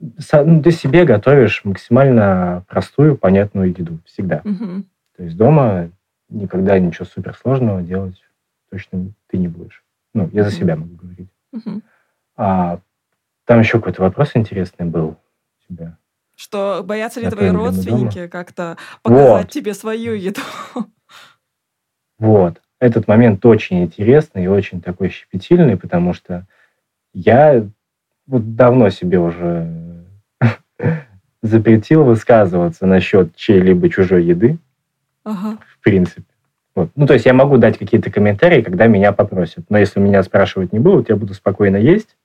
ну, 0.00 0.62
ты 0.62 0.70
себе 0.70 1.04
готовишь 1.04 1.64
максимально 1.64 2.64
простую, 2.68 3.16
понятную 3.16 3.68
еду 3.68 3.98
всегда. 4.04 4.42
Угу. 4.44 4.84
То 5.16 5.22
есть 5.22 5.36
дома 5.36 5.90
никогда 6.28 6.78
ничего 6.78 7.04
суперсложного 7.04 7.82
делать 7.82 8.22
точно 8.70 9.12
ты 9.28 9.38
не 9.38 9.48
будешь. 9.48 9.82
Ну, 10.14 10.28
я 10.32 10.44
за 10.44 10.50
себя 10.50 10.76
могу 10.76 10.94
говорить. 10.96 11.28
Угу. 11.52 11.82
А 12.36 12.80
там 13.44 13.60
еще 13.60 13.78
какой-то 13.78 14.02
вопрос 14.02 14.32
интересный 14.34 14.86
был 14.86 15.08
у 15.08 15.68
тебя. 15.68 15.96
Что 16.34 16.82
боятся 16.84 17.20
ли 17.20 17.30
твои 17.30 17.50
родственники 17.50 18.26
как-то 18.26 18.76
показать 19.02 19.44
вот. 19.44 19.50
тебе 19.50 19.72
свою 19.72 20.14
еду? 20.14 20.42
Вот. 22.18 22.60
Этот 22.78 23.08
момент 23.08 23.44
очень 23.44 23.82
интересный 23.82 24.44
и 24.44 24.48
очень 24.48 24.80
такой 24.80 25.08
щепетильный, 25.10 25.76
потому 25.76 26.12
что 26.12 26.46
я 27.12 27.66
вот 28.26 28.56
давно 28.56 28.90
себе 28.90 29.18
уже 29.18 30.04
запретил 31.42 32.04
высказываться 32.04 32.86
насчет 32.86 33.34
чьей-либо 33.36 33.88
чужой 33.88 34.24
еды. 34.24 34.58
Ага. 35.24 35.58
В 35.66 35.82
принципе. 35.82 36.24
Вот. 36.74 36.90
Ну, 36.94 37.06
то 37.06 37.14
есть 37.14 37.24
я 37.24 37.32
могу 37.32 37.56
дать 37.56 37.78
какие-то 37.78 38.10
комментарии, 38.10 38.62
когда 38.62 38.86
меня 38.86 39.12
попросят. 39.12 39.64
Но 39.70 39.78
если 39.78 39.98
меня 39.98 40.22
спрашивать 40.22 40.72
не 40.72 40.78
будут, 40.78 41.08
я 41.08 41.16
буду 41.16 41.34
спокойно 41.34 41.76
есть 41.76 42.16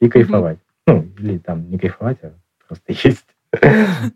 и 0.00 0.08
кайфовать. 0.08 0.58
Mm-hmm. 0.58 0.92
Ну, 0.94 1.08
или 1.18 1.38
там 1.38 1.68
не 1.70 1.78
кайфовать, 1.78 2.18
а 2.22 2.32
просто 2.66 2.92
есть. 2.92 3.26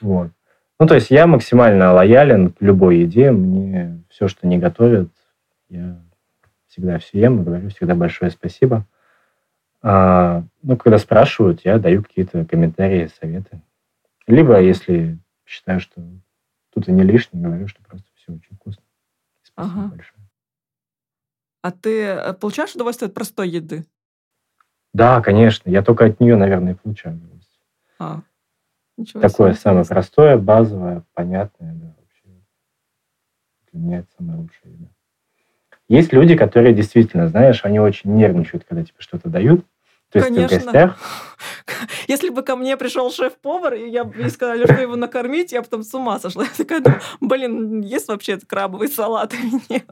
Вот. 0.00 0.30
Ну, 0.80 0.88
то 0.88 0.96
есть 0.96 1.12
я 1.12 1.28
максимально 1.28 1.92
лоялен 1.92 2.50
к 2.50 2.56
любой 2.60 2.98
еде. 2.98 3.30
Мне 3.30 4.02
все, 4.08 4.26
что 4.26 4.48
не 4.48 4.58
готовят, 4.58 5.10
я 5.68 6.00
всегда 6.66 6.98
все 6.98 7.20
ем 7.20 7.40
и 7.40 7.44
говорю 7.44 7.68
всегда 7.68 7.94
большое 7.94 8.32
спасибо. 8.32 8.84
А, 9.82 10.44
ну, 10.62 10.76
когда 10.76 10.98
спрашивают, 10.98 11.64
я 11.64 11.78
даю 11.78 12.02
какие-то 12.02 12.44
комментарии, 12.44 13.10
советы. 13.20 13.60
Либо, 14.28 14.60
если 14.60 15.18
считаю, 15.44 15.80
что 15.80 16.00
тут 16.72 16.88
и 16.88 16.92
не 16.92 17.02
лишнее, 17.02 17.42
говорю, 17.42 17.66
что 17.66 17.82
просто 17.82 18.06
все 18.14 18.32
очень 18.32 18.56
вкусно. 18.56 18.82
Спасибо 19.42 19.74
ага. 19.74 19.88
большое. 19.88 20.22
А 21.62 21.70
ты 21.72 22.02
э, 22.02 22.32
получаешь 22.34 22.74
удовольствие 22.74 23.08
от 23.08 23.14
простой 23.14 23.48
еды? 23.48 23.86
Да, 24.92 25.20
конечно. 25.20 25.68
Я 25.68 25.82
только 25.82 26.06
от 26.06 26.20
нее, 26.20 26.36
наверное, 26.36 26.74
получаю 26.74 27.16
удовольствие. 27.16 27.66
А, 27.98 28.22
ничего 28.96 29.20
Такое 29.20 29.52
себе. 29.52 29.60
самое 29.60 29.84
простое, 29.84 30.38
базовое, 30.38 31.04
понятное. 31.14 31.72
Да, 31.74 31.94
вообще. 31.98 32.42
Для 33.72 33.80
меня 33.80 33.98
это 33.98 34.08
самое 34.16 34.38
лучшее 34.38 34.74
еда. 34.74 34.88
Есть 35.92 36.12
люди, 36.14 36.34
которые 36.36 36.72
действительно, 36.72 37.28
знаешь, 37.28 37.60
они 37.64 37.78
очень 37.78 38.14
нервничают, 38.14 38.64
когда 38.66 38.82
тебе 38.82 38.94
что-то 38.96 39.28
дают. 39.28 39.62
То 40.10 40.20
есть 40.20 40.28
Конечно. 40.28 40.58
в 40.58 40.64
гостях. 40.64 40.96
Если 42.08 42.30
бы 42.30 42.42
ко 42.42 42.56
мне 42.56 42.78
пришел 42.78 43.10
шеф-повар, 43.10 43.74
и 43.74 43.90
я 43.90 44.04
бы 44.04 44.30
сказали, 44.30 44.64
что 44.64 44.80
его 44.80 44.96
накормить, 44.96 45.52
я 45.52 45.60
потом 45.60 45.82
с 45.82 45.92
ума 45.92 46.18
сошла. 46.18 46.44
Я 46.44 46.50
такая 46.56 46.80
думаю, 46.80 47.02
блин, 47.20 47.82
есть 47.82 48.08
вообще 48.08 48.38
крабовый 48.38 48.88
салат 48.88 49.34
или 49.34 49.60
нет? 49.68 49.84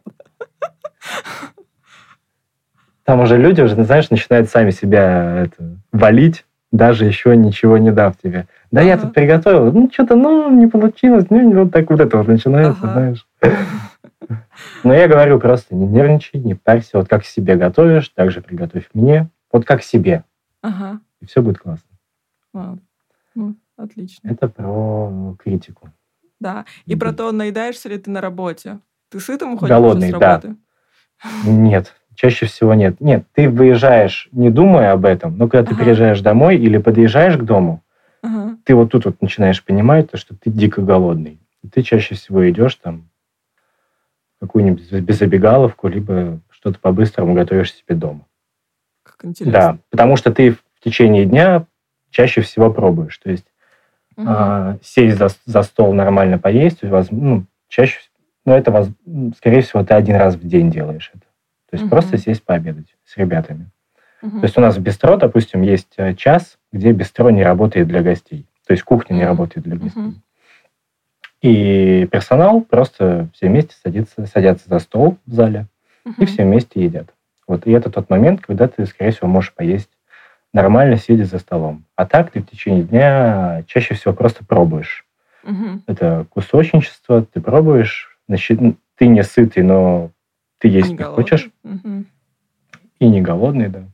Там 3.04 3.20
уже 3.20 3.36
люди 3.36 3.60
уже, 3.60 3.74
знаешь, 3.84 4.08
начинают 4.08 4.48
сами 4.48 4.70
себя 4.70 5.44
это, 5.44 5.76
валить, 5.92 6.46
даже 6.72 7.04
еще 7.04 7.36
ничего 7.36 7.76
не 7.76 7.92
дав 7.92 8.16
тебе. 8.16 8.46
Да, 8.70 8.80
ага. 8.80 8.88
я 8.88 8.96
тут 8.96 9.12
приготовил, 9.12 9.70
ну, 9.70 9.90
что-то, 9.92 10.16
ну, 10.16 10.50
не 10.50 10.66
получилось, 10.66 11.26
ну, 11.28 11.64
вот 11.64 11.72
так 11.72 11.90
вот 11.90 12.00
это 12.00 12.16
вот 12.16 12.26
начинается, 12.26 12.84
ага. 12.84 12.92
знаешь. 12.92 13.26
Но 14.84 14.94
я 14.94 15.08
говорю 15.08 15.38
просто, 15.38 15.74
не 15.74 15.86
нервничай, 15.86 16.40
не 16.40 16.54
парься, 16.54 16.98
вот 16.98 17.08
как 17.08 17.24
себе 17.24 17.56
готовишь, 17.56 18.08
так 18.10 18.30
же 18.30 18.40
приготовь 18.40 18.88
мне, 18.92 19.28
вот 19.52 19.64
как 19.64 19.82
себе. 19.82 20.24
Ага. 20.62 21.00
И 21.20 21.26
все 21.26 21.42
будет 21.42 21.58
классно. 21.58 21.88
А, 22.54 22.76
ну, 23.34 23.54
отлично. 23.76 24.28
Это 24.28 24.48
про 24.48 25.36
критику. 25.38 25.90
Да. 26.38 26.64
И 26.86 26.96
про 26.96 27.12
то, 27.12 27.30
наедаешься 27.32 27.88
ли 27.88 27.98
ты 27.98 28.10
на 28.10 28.20
работе. 28.20 28.78
Ты 29.10 29.20
сытым 29.20 29.54
уходишь 29.54 29.74
Голодный, 29.74 30.10
с 30.10 30.12
работы? 30.12 30.48
Да. 30.48 31.50
Нет, 31.50 31.94
чаще 32.14 32.46
всего 32.46 32.74
нет. 32.74 33.00
Нет, 33.00 33.26
ты 33.34 33.48
выезжаешь, 33.48 34.28
не 34.32 34.50
думая 34.50 34.92
об 34.92 35.04
этом, 35.04 35.36
но 35.36 35.48
когда 35.48 35.68
ага. 35.68 35.76
ты 35.76 35.84
приезжаешь 35.84 36.20
домой 36.20 36.56
или 36.56 36.78
подъезжаешь 36.78 37.36
к 37.36 37.42
дому, 37.42 37.82
ага. 38.22 38.56
ты 38.64 38.74
вот 38.74 38.90
тут 38.90 39.04
вот 39.04 39.20
начинаешь 39.20 39.62
понимать, 39.62 40.10
то, 40.10 40.16
что 40.16 40.34
ты 40.34 40.50
дико 40.50 40.80
голодный. 40.80 41.40
И 41.62 41.68
ты 41.68 41.82
чаще 41.82 42.14
всего 42.14 42.48
идешь 42.48 42.76
там 42.76 43.09
какую-нибудь 44.40 44.90
безобегаловку, 44.92 45.88
либо 45.88 46.40
что-то 46.50 46.78
по-быстрому 46.78 47.34
готовишь 47.34 47.74
себе 47.74 47.94
дома. 47.94 48.26
Как 49.02 49.24
интересно. 49.24 49.52
Да, 49.52 49.78
потому 49.90 50.16
что 50.16 50.32
ты 50.32 50.52
в 50.52 50.62
течение 50.82 51.26
дня 51.26 51.66
чаще 52.10 52.40
всего 52.40 52.72
пробуешь. 52.72 53.18
То 53.18 53.30
есть 53.30 53.46
угу. 54.16 54.26
а, 54.28 54.78
сесть 54.82 55.18
за, 55.18 55.28
за 55.44 55.62
стол 55.62 55.92
нормально 55.92 56.38
поесть, 56.38 56.78
ну, 56.82 57.44
чаще, 57.68 58.00
ну, 58.44 58.54
это, 58.54 58.92
скорее 59.36 59.60
всего, 59.60 59.84
ты 59.84 59.94
один 59.94 60.16
раз 60.16 60.34
в 60.34 60.46
день 60.46 60.70
делаешь 60.70 61.10
это. 61.14 61.24
То 61.70 61.74
есть 61.74 61.84
угу. 61.84 61.90
просто 61.90 62.18
сесть 62.18 62.42
пообедать 62.42 62.96
с 63.04 63.16
ребятами. 63.16 63.70
Угу. 64.22 64.40
То 64.40 64.44
есть 64.44 64.58
у 64.58 64.60
нас 64.60 64.76
в 64.76 64.80
бистро, 64.80 65.16
допустим, 65.16 65.62
есть 65.62 65.92
э, 65.96 66.14
час, 66.14 66.58
где 66.72 66.92
бистро 66.92 67.30
не 67.30 67.42
работает 67.42 67.88
для 67.88 68.02
гостей. 68.02 68.46
То 68.66 68.72
есть 68.72 68.82
кухня 68.82 69.14
не 69.14 69.24
работает 69.24 69.66
для 69.66 69.76
гостей. 69.76 70.02
Угу. 70.02 70.14
И 71.42 72.06
персонал 72.10 72.60
просто 72.60 73.28
все 73.34 73.48
вместе 73.48 73.74
садится, 73.82 74.26
садятся 74.26 74.68
за 74.68 74.78
стол 74.78 75.16
в 75.26 75.32
зале 75.32 75.66
угу. 76.04 76.14
и 76.18 76.26
все 76.26 76.44
вместе 76.44 76.84
едят. 76.84 77.14
Вот, 77.46 77.66
и 77.66 77.72
это 77.72 77.90
тот 77.90 78.10
момент, 78.10 78.42
когда 78.42 78.68
ты, 78.68 78.86
скорее 78.86 79.10
всего, 79.10 79.28
можешь 79.28 79.52
поесть 79.54 79.90
нормально, 80.52 80.96
сидя 80.96 81.24
за 81.24 81.38
столом. 81.38 81.84
А 81.96 82.06
так 82.06 82.30
ты 82.30 82.40
в 82.40 82.46
течение 82.46 82.84
дня 82.84 83.64
чаще 83.66 83.94
всего 83.94 84.12
просто 84.12 84.44
пробуешь. 84.44 85.06
Угу. 85.44 85.82
Это 85.86 86.26
кусочничество, 86.30 87.24
ты 87.24 87.40
пробуешь, 87.40 88.18
значит, 88.28 88.60
ты 88.96 89.06
не 89.06 89.22
сытый, 89.22 89.62
но 89.62 90.10
ты 90.58 90.68
есть 90.68 90.90
не, 90.90 90.98
не 90.98 91.04
хочешь. 91.04 91.50
Угу. 91.64 92.04
И 93.00 93.08
не 93.08 93.22
голодный, 93.22 93.68
да. 93.68 93.84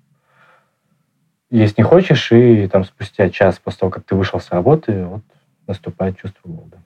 Есть 1.49 1.79
не 1.79 1.85
хочешь, 1.85 2.33
и 2.33 2.67
там 2.67 2.85
спустя 2.85 3.31
час 3.31 3.61
после 3.61 3.81
того, 3.81 3.91
как 3.91 4.05
ты 4.05 4.17
вышел 4.17 4.41
с 4.41 4.51
работы, 4.51 5.05
вот 5.05 5.23
наступает 5.69 6.19
чувство 6.19 6.49
голода. 6.49 6.79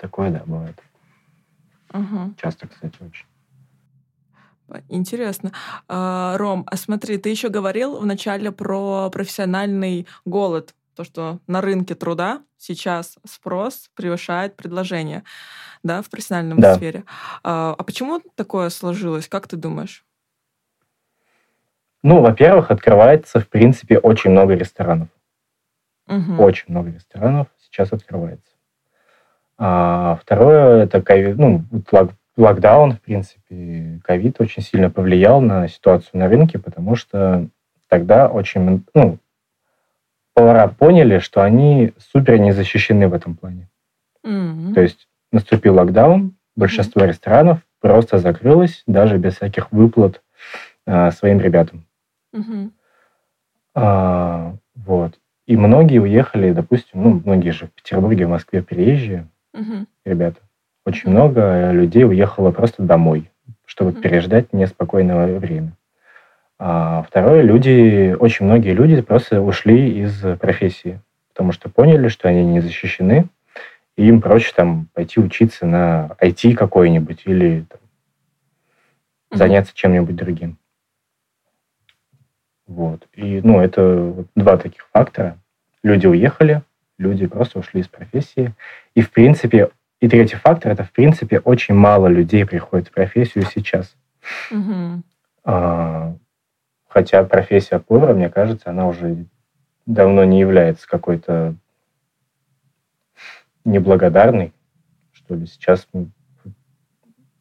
Такое, 0.00 0.30
да, 0.30 0.42
бывает. 0.46 0.82
Угу. 1.92 2.34
Часто, 2.36 2.68
кстати, 2.68 2.96
очень. 3.02 3.26
Интересно. 4.88 5.52
А, 5.88 6.38
Ром, 6.38 6.64
а 6.66 6.76
смотри, 6.76 7.18
ты 7.18 7.28
еще 7.28 7.48
говорил 7.48 7.98
вначале 7.98 8.52
про 8.52 9.10
профессиональный 9.10 10.06
голод, 10.24 10.74
то, 10.94 11.04
что 11.04 11.40
на 11.46 11.60
рынке 11.60 11.94
труда 11.94 12.42
сейчас 12.56 13.18
спрос 13.26 13.90
превышает 13.94 14.56
предложение, 14.56 15.24
да, 15.82 16.02
в 16.02 16.08
профессиональном 16.08 16.60
да. 16.60 16.76
сфере. 16.76 17.04
А, 17.42 17.74
а 17.76 17.82
почему 17.82 18.20
такое 18.36 18.70
сложилось? 18.70 19.28
Как 19.28 19.48
ты 19.48 19.56
думаешь? 19.56 20.04
Ну, 22.02 22.22
во-первых, 22.22 22.70
открывается, 22.70 23.40
в 23.40 23.48
принципе, 23.48 23.98
очень 23.98 24.30
много 24.30 24.54
ресторанов. 24.54 25.08
Угу. 26.06 26.42
Очень 26.42 26.66
много 26.68 26.90
ресторанов 26.90 27.48
сейчас 27.58 27.92
открывается. 27.92 28.49
А 29.62 30.18
второе, 30.22 30.84
это 30.84 31.02
ковид, 31.02 31.36
ну, 31.36 31.62
локдаун, 32.38 32.92
в 32.92 33.00
принципе, 33.02 34.00
ковид 34.02 34.40
очень 34.40 34.62
сильно 34.62 34.88
повлиял 34.88 35.42
на 35.42 35.68
ситуацию 35.68 36.18
на 36.18 36.28
рынке, 36.28 36.58
потому 36.58 36.96
что 36.96 37.46
тогда 37.86 38.28
очень, 38.28 38.82
ну, 38.94 39.18
повара 40.32 40.68
поняли, 40.68 41.18
что 41.18 41.42
они 41.42 41.92
супер 41.98 42.38
не 42.38 42.52
защищены 42.52 43.06
в 43.06 43.12
этом 43.12 43.36
плане. 43.36 43.68
Mm-hmm. 44.24 44.72
То 44.72 44.80
есть 44.80 45.06
наступил 45.30 45.74
локдаун, 45.74 46.36
большинство 46.56 47.02
mm-hmm. 47.02 47.08
ресторанов 47.08 47.58
просто 47.82 48.16
закрылось, 48.16 48.82
даже 48.86 49.18
без 49.18 49.36
всяких 49.36 49.70
выплат 49.72 50.22
а, 50.86 51.10
своим 51.10 51.38
ребятам. 51.38 51.84
Mm-hmm. 52.34 52.70
А, 53.74 54.54
вот. 54.74 55.18
И 55.46 55.54
многие 55.58 55.98
уехали, 55.98 56.52
допустим, 56.52 57.02
ну, 57.02 57.22
многие 57.22 57.50
же 57.50 57.66
в 57.66 57.72
Петербурге, 57.72 58.24
в 58.24 58.30
Москве 58.30 58.62
приезжие, 58.62 59.28
угу. 59.52 59.86
ребята. 60.04 60.40
Очень 60.84 61.10
много 61.10 61.70
людей 61.72 62.04
уехало 62.04 62.50
просто 62.50 62.82
домой, 62.82 63.30
чтобы 63.64 63.90
угу. 63.90 64.00
переждать 64.00 64.52
неспокойное 64.52 65.38
время. 65.38 65.72
А 66.58 67.02
второе, 67.02 67.42
люди, 67.42 68.14
очень 68.18 68.44
многие 68.44 68.74
люди 68.74 69.00
просто 69.00 69.40
ушли 69.40 70.02
из 70.02 70.20
профессии, 70.38 71.00
потому 71.32 71.52
что 71.52 71.70
поняли, 71.70 72.08
что 72.08 72.28
они 72.28 72.44
не 72.44 72.60
защищены, 72.60 73.28
и 73.96 74.06
им 74.06 74.20
проще 74.20 74.52
там 74.54 74.88
пойти 74.92 75.20
учиться 75.20 75.66
на 75.66 76.10
IT 76.20 76.54
какой-нибудь 76.54 77.22
или 77.24 77.64
там, 77.68 77.80
заняться 79.32 79.74
чем-нибудь 79.74 80.16
другим. 80.16 80.58
Вот. 82.66 83.08
И, 83.14 83.40
ну, 83.42 83.60
это 83.60 84.26
два 84.36 84.56
таких 84.56 84.86
фактора. 84.92 85.38
Люди 85.82 86.06
уехали, 86.06 86.62
люди 87.00 87.26
просто 87.26 87.58
ушли 87.58 87.80
из 87.80 87.88
профессии. 87.88 88.54
И, 88.94 89.00
в 89.00 89.10
принципе, 89.10 89.70
и 90.00 90.08
третий 90.08 90.36
фактор, 90.36 90.72
это, 90.72 90.84
в 90.84 90.92
принципе, 90.92 91.40
очень 91.40 91.74
мало 91.74 92.06
людей 92.06 92.44
приходит 92.46 92.88
в 92.88 92.92
профессию 92.92 93.44
сейчас. 93.44 93.96
Угу. 94.50 95.02
А, 95.44 96.14
хотя 96.88 97.24
профессия 97.24 97.78
повара, 97.78 98.14
мне 98.14 98.28
кажется, 98.28 98.70
она 98.70 98.86
уже 98.86 99.24
давно 99.86 100.24
не 100.24 100.40
является 100.40 100.86
какой-то 100.86 101.54
неблагодарной, 103.64 104.52
что 105.12 105.34
ли. 105.34 105.46
Сейчас 105.46 105.86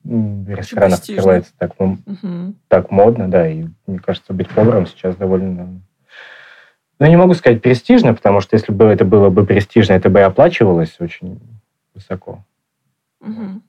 в 0.04 0.50
ресторанах 0.50 1.00
открывается 1.00 1.54
так, 1.58 1.80
угу. 1.80 2.56
так 2.68 2.92
модно, 2.92 3.30
да, 3.30 3.48
и 3.48 3.68
мне 3.86 4.00
кажется, 4.00 4.34
быть 4.34 4.50
поваром 4.50 4.88
сейчас 4.88 5.16
довольно 5.18 5.82
ну, 7.00 7.08
не 7.08 7.16
могу 7.16 7.34
сказать 7.34 7.62
престижно, 7.62 8.14
потому 8.14 8.42
что 8.42 8.56
если 8.56 8.74
бы 8.74 8.86
это 8.86 9.06
было 9.06 9.30
бы 9.30 9.46
престижно, 9.46 9.94
это 9.94 10.10
бы 10.10 10.20
и 10.20 10.24
оплачивалось 10.24 10.98
очень 11.00 11.40
высоко. 11.94 12.44
Угу. 13.22 13.62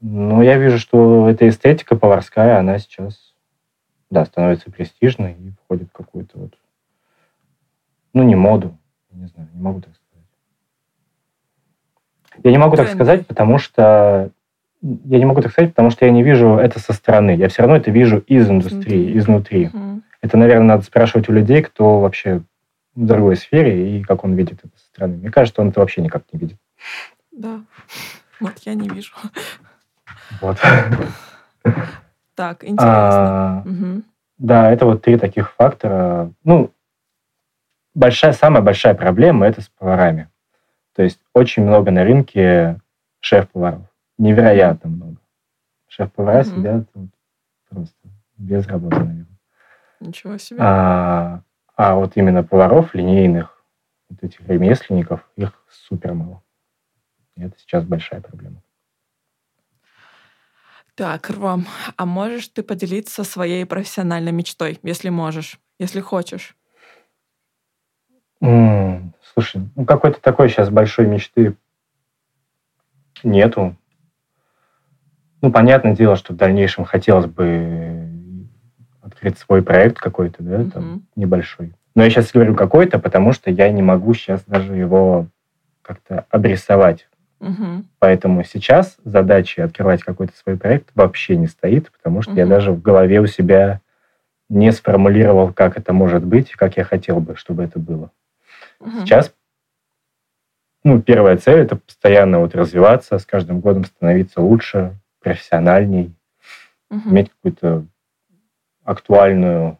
Но 0.00 0.42
я 0.42 0.56
вижу, 0.56 0.78
что 0.78 1.28
эта 1.28 1.46
эстетика 1.46 1.96
поварская, 1.96 2.58
она 2.58 2.78
сейчас, 2.78 3.34
да, 4.08 4.24
становится 4.24 4.70
престижной 4.70 5.32
и 5.32 5.52
входит 5.64 5.88
в 5.90 5.92
какую-то 5.92 6.38
вот, 6.38 6.54
ну, 8.14 8.22
не 8.22 8.34
моду, 8.34 8.74
не 9.12 9.26
знаю, 9.26 9.50
не 9.52 9.60
могу 9.60 9.82
так 9.82 9.92
сказать. 9.94 10.26
Я 12.42 12.50
не 12.50 12.58
могу 12.58 12.76
так 12.76 12.88
сказать, 12.88 13.26
потому 13.26 13.58
что 13.58 14.30
я 14.80 15.18
не 15.18 15.26
могу 15.26 15.42
так 15.42 15.52
сказать, 15.52 15.72
потому 15.72 15.90
что 15.90 16.06
я 16.06 16.10
не 16.10 16.22
вижу 16.22 16.54
это 16.54 16.78
со 16.78 16.94
стороны. 16.94 17.32
Я 17.32 17.48
все 17.48 17.60
равно 17.62 17.76
это 17.76 17.90
вижу 17.90 18.24
из 18.26 18.48
индустрии, 18.48 19.18
изнутри. 19.18 19.66
Угу. 19.66 20.02
Это, 20.22 20.36
наверное, 20.36 20.66
надо 20.66 20.82
спрашивать 20.82 21.28
у 21.28 21.32
людей, 21.32 21.62
кто 21.62 22.00
вообще 22.00 22.42
в 22.94 23.06
другой 23.06 23.36
сфере 23.36 23.98
и 23.98 24.02
как 24.02 24.24
он 24.24 24.34
видит 24.34 24.58
это 24.64 24.76
со 24.76 24.84
стороны. 24.86 25.16
Мне 25.16 25.30
кажется, 25.30 25.60
он 25.62 25.68
это 25.68 25.80
вообще 25.80 26.02
никак 26.02 26.24
не 26.32 26.38
видит. 26.38 26.58
Да. 27.30 27.62
Вот 28.40 28.58
я 28.58 28.74
не 28.74 28.88
вижу. 28.88 29.14
Вот. 30.40 30.58
Так, 32.34 32.64
интересно. 32.64 33.58
А, 33.58 33.62
угу. 33.66 34.02
Да, 34.38 34.70
это 34.70 34.86
вот 34.86 35.02
три 35.02 35.18
таких 35.18 35.52
фактора. 35.52 36.32
Ну, 36.44 36.72
большая, 37.94 38.32
самая 38.32 38.62
большая 38.62 38.94
проблема 38.94 39.46
это 39.46 39.60
с 39.60 39.68
поварами. 39.68 40.28
То 40.94 41.02
есть 41.02 41.20
очень 41.34 41.64
много 41.64 41.90
на 41.90 42.04
рынке 42.04 42.80
шеф-поваров. 43.20 43.82
Невероятно 44.18 44.90
много. 44.90 45.16
Шеф-повара 45.88 46.40
угу. 46.40 46.48
сидят 46.48 46.88
просто 47.68 48.08
без 48.38 48.66
работы, 48.66 48.96
наверное. 48.96 49.29
Ничего 50.00 50.38
себе. 50.38 50.60
А, 50.60 51.42
а 51.76 51.94
вот 51.94 52.16
именно 52.16 52.42
поваров 52.42 52.94
линейных, 52.94 53.62
вот 54.08 54.22
этих 54.22 54.40
ремесленников, 54.48 55.28
их 55.36 55.62
супер 55.68 56.14
мало. 56.14 56.42
И 57.36 57.42
это 57.42 57.58
сейчас 57.58 57.84
большая 57.84 58.20
проблема. 58.20 58.62
Так, 60.94 61.30
Ром, 61.30 61.66
а 61.96 62.04
можешь 62.04 62.48
ты 62.48 62.62
поделиться 62.62 63.24
своей 63.24 63.64
профессиональной 63.64 64.32
мечтой, 64.32 64.78
если 64.82 65.08
можешь, 65.08 65.58
если 65.78 66.00
хочешь? 66.00 66.56
М-м, 68.42 69.14
слушай, 69.32 69.62
ну 69.76 69.84
какой-то 69.84 70.20
такой 70.20 70.48
сейчас 70.48 70.70
большой 70.70 71.06
мечты 71.06 71.56
нету. 73.22 73.76
Ну, 75.42 75.50
понятное 75.50 75.94
дело, 75.94 76.16
что 76.16 76.34
в 76.34 76.36
дальнейшем 76.36 76.84
хотелось 76.84 77.26
бы 77.26 78.09
открыть 79.20 79.38
свой 79.38 79.62
проект 79.62 79.98
какой-то, 79.98 80.42
да, 80.42 80.56
mm-hmm. 80.56 80.70
там, 80.70 81.02
небольшой. 81.14 81.74
Но 81.94 82.04
я 82.04 82.10
сейчас 82.10 82.32
говорю 82.32 82.54
какой-то, 82.54 82.98
потому 82.98 83.32
что 83.32 83.50
я 83.50 83.70
не 83.70 83.82
могу 83.82 84.14
сейчас 84.14 84.42
даже 84.44 84.74
его 84.74 85.26
как-то 85.82 86.24
обрисовать. 86.30 87.08
Угу. 87.40 87.84
Поэтому 87.98 88.44
сейчас 88.44 88.96
задачи 89.02 89.60
открывать 89.60 90.02
какой-то 90.02 90.36
свой 90.36 90.56
проект 90.56 90.90
вообще 90.94 91.36
не 91.36 91.46
стоит, 91.46 91.90
потому 91.90 92.22
что 92.22 92.32
угу. 92.32 92.38
я 92.38 92.46
даже 92.46 92.70
в 92.70 92.80
голове 92.80 93.20
у 93.20 93.26
себя 93.26 93.80
не 94.48 94.70
сформулировал, 94.72 95.52
как 95.52 95.76
это 95.76 95.92
может 95.92 96.24
быть, 96.24 96.52
как 96.52 96.76
я 96.76 96.84
хотел 96.84 97.18
бы, 97.20 97.36
чтобы 97.36 97.64
это 97.64 97.78
было. 97.78 98.10
Угу. 98.78 99.00
Сейчас 99.00 99.34
ну, 100.84 101.02
первая 101.02 101.36
цель– 101.38 101.60
это 101.60 101.76
постоянно 101.76 102.38
вот 102.38 102.54
развиваться, 102.54 103.18
с 103.18 103.26
каждым 103.26 103.60
годом 103.60 103.84
становиться 103.84 104.40
лучше, 104.40 104.94
профессиональней, 105.20 106.14
угу. 106.90 107.10
иметь 107.10 107.30
какую-то 107.30 107.84
актуальную 108.90 109.78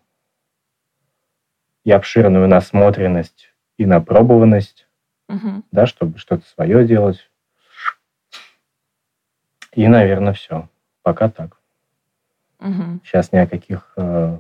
и 1.82 1.90
обширную 1.90 2.46
насмотренность 2.46 3.52
и 3.76 3.84
напробованность, 3.84 4.86
угу. 5.28 5.64
да, 5.72 5.86
чтобы 5.86 6.18
что-то 6.18 6.46
свое 6.46 6.86
делать. 6.86 7.28
И, 9.72 9.88
наверное, 9.88 10.32
все. 10.32 10.68
Пока 11.02 11.28
так. 11.28 11.58
Угу. 12.60 13.00
Сейчас 13.04 13.32
ни 13.32 13.38
о 13.38 13.48
каких 13.48 13.92
э, 13.96 14.38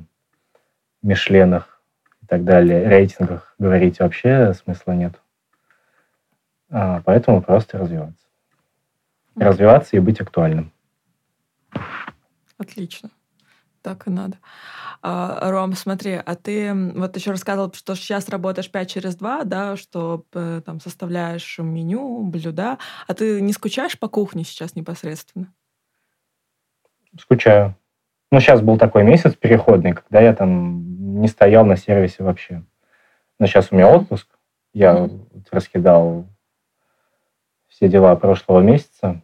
Мишленах 1.02 1.82
и 2.22 2.26
так 2.26 2.44
далее, 2.44 2.88
рейтингах 2.88 3.54
говорить 3.58 3.98
вообще 3.98 4.54
смысла 4.54 4.92
нет. 4.92 5.20
А, 6.68 7.02
поэтому 7.04 7.42
просто 7.42 7.78
развиваться. 7.78 8.26
Развиваться 9.34 9.96
и 9.96 10.00
быть 10.00 10.20
актуальным. 10.20 10.70
Отлично. 12.56 13.10
Так 13.82 14.06
и 14.06 14.10
надо. 14.10 14.36
А, 15.02 15.50
Ром, 15.50 15.72
смотри, 15.72 16.12
а 16.12 16.34
ты 16.34 16.74
вот 16.74 17.16
еще 17.16 17.30
рассказывал, 17.30 17.72
что 17.72 17.94
сейчас 17.94 18.28
работаешь 18.28 18.70
5 18.70 18.90
через 18.90 19.16
2, 19.16 19.44
да, 19.44 19.76
что 19.76 20.24
э, 20.34 20.60
там 20.64 20.80
составляешь 20.80 21.58
меню, 21.58 22.22
блюда. 22.24 22.78
А 23.06 23.14
ты 23.14 23.40
не 23.40 23.54
скучаешь 23.54 23.98
по 23.98 24.08
кухне 24.08 24.44
сейчас 24.44 24.74
непосредственно? 24.74 25.52
Скучаю. 27.18 27.74
Ну, 28.30 28.40
сейчас 28.40 28.60
был 28.60 28.76
такой 28.76 29.02
месяц 29.02 29.34
переходный, 29.34 29.94
когда 29.94 30.20
я 30.20 30.34
там 30.34 31.20
не 31.20 31.28
стоял 31.28 31.64
на 31.64 31.76
сервисе 31.76 32.22
вообще. 32.22 32.62
Но 33.38 33.46
сейчас 33.46 33.68
у 33.70 33.74
меня 33.74 33.88
отпуск. 33.88 34.28
Я 34.72 34.94
mm-hmm. 34.94 35.46
раскидал 35.50 36.26
все 37.68 37.88
дела 37.88 38.14
прошлого 38.16 38.60
месяца. 38.60 39.22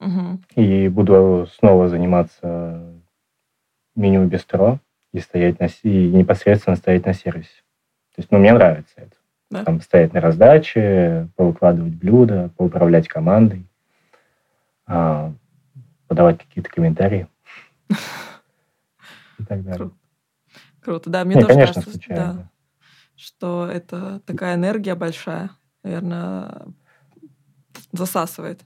Mm-hmm. 0.00 0.38
И 0.54 0.88
буду 0.88 1.48
снова 1.58 1.88
заниматься 1.88 2.94
меню 3.96 4.26
бистро 4.26 4.78
и 5.12 5.20
стоять 5.20 5.58
на 5.58 5.68
и 5.82 6.08
непосредственно 6.12 6.76
стоять 6.76 7.06
на 7.06 7.14
сервисе. 7.14 7.62
То 8.14 8.20
есть, 8.20 8.30
ну, 8.30 8.38
мне 8.38 8.52
нравится 8.52 8.94
это. 8.96 9.16
Да. 9.50 9.64
Там 9.64 9.80
стоять 9.80 10.12
на 10.12 10.20
раздаче, 10.20 11.28
повыкладывать 11.36 11.94
блюда, 11.94 12.50
поуправлять 12.56 13.08
командой, 13.08 13.66
а, 14.86 15.32
подавать 16.08 16.38
какие-то 16.38 16.70
комментарии. 16.70 17.28
и 19.38 19.44
так 19.44 19.62
далее. 19.62 19.76
Круто. 19.76 19.94
Круто. 20.80 21.10
Да, 21.10 21.24
мне 21.24 21.36
Не, 21.36 21.40
тоже 21.42 21.54
конечно, 21.54 21.74
кажется, 21.74 21.90
случайно. 21.90 22.34
Да, 22.34 22.50
что 23.16 23.66
это 23.66 24.20
такая 24.20 24.54
энергия 24.54 24.94
большая, 24.94 25.50
наверное, 25.82 26.66
засасывает. 27.92 28.60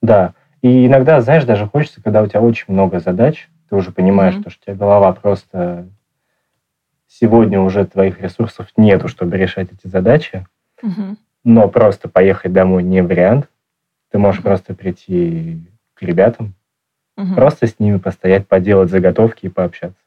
Да. 0.00 0.34
И 0.62 0.86
иногда, 0.86 1.20
знаешь, 1.20 1.44
даже 1.44 1.66
хочется, 1.66 2.02
когда 2.02 2.22
у 2.22 2.26
тебя 2.26 2.40
очень 2.40 2.72
много 2.72 3.00
задач, 3.00 3.48
ты 3.74 3.78
уже 3.78 3.92
понимаешь, 3.92 4.36
mm-hmm. 4.36 4.50
что 4.50 4.60
у 4.60 4.64
тебя 4.64 4.74
голова 4.76 5.12
просто 5.12 5.88
сегодня 7.08 7.60
уже 7.60 7.84
твоих 7.84 8.20
ресурсов 8.20 8.68
нету, 8.76 9.08
чтобы 9.08 9.36
решать 9.36 9.68
эти 9.72 9.86
задачи, 9.86 10.46
mm-hmm. 10.82 11.16
но 11.44 11.68
просто 11.68 12.08
поехать 12.08 12.52
домой 12.52 12.82
не 12.82 13.02
вариант. 13.02 13.48
Ты 14.10 14.18
можешь 14.18 14.40
mm-hmm. 14.40 14.44
просто 14.44 14.74
прийти 14.74 15.60
к 15.94 16.02
ребятам, 16.02 16.54
Угу. 17.16 17.34
Просто 17.34 17.66
с 17.66 17.78
ними 17.78 17.98
постоять, 17.98 18.48
поделать 18.48 18.90
заготовки 18.90 19.46
и 19.46 19.48
пообщаться. 19.48 19.98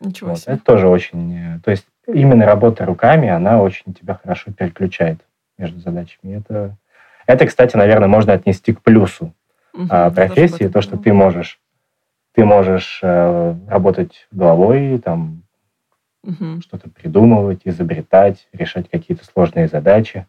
Ничего 0.00 0.30
вот. 0.30 0.38
себе. 0.38 0.54
Это 0.54 0.64
тоже 0.64 0.88
очень... 0.88 1.34
Э, 1.36 1.60
то 1.64 1.70
есть 1.70 1.86
именно 2.06 2.46
работа 2.46 2.84
руками, 2.84 3.28
она 3.28 3.60
очень 3.60 3.94
тебя 3.94 4.18
хорошо 4.20 4.52
переключает 4.52 5.18
между 5.58 5.80
задачами. 5.80 6.36
Это, 6.38 6.76
это 7.26 7.46
кстати, 7.46 7.76
наверное, 7.76 8.08
можно 8.08 8.32
отнести 8.32 8.72
к 8.72 8.82
плюсу 8.82 9.34
угу, 9.72 9.88
профессии, 9.88 10.68
то, 10.68 10.82
что 10.82 10.96
ты 10.96 11.12
можешь, 11.12 11.58
ты 12.36 12.44
можешь 12.44 13.00
э, 13.02 13.54
работать 13.66 14.28
головой, 14.30 15.00
там, 15.02 15.42
угу. 16.22 16.60
что-то 16.60 16.90
придумывать, 16.90 17.62
изобретать, 17.64 18.46
решать 18.52 18.90
какие-то 18.90 19.24
сложные 19.24 19.68
задачи 19.68 20.26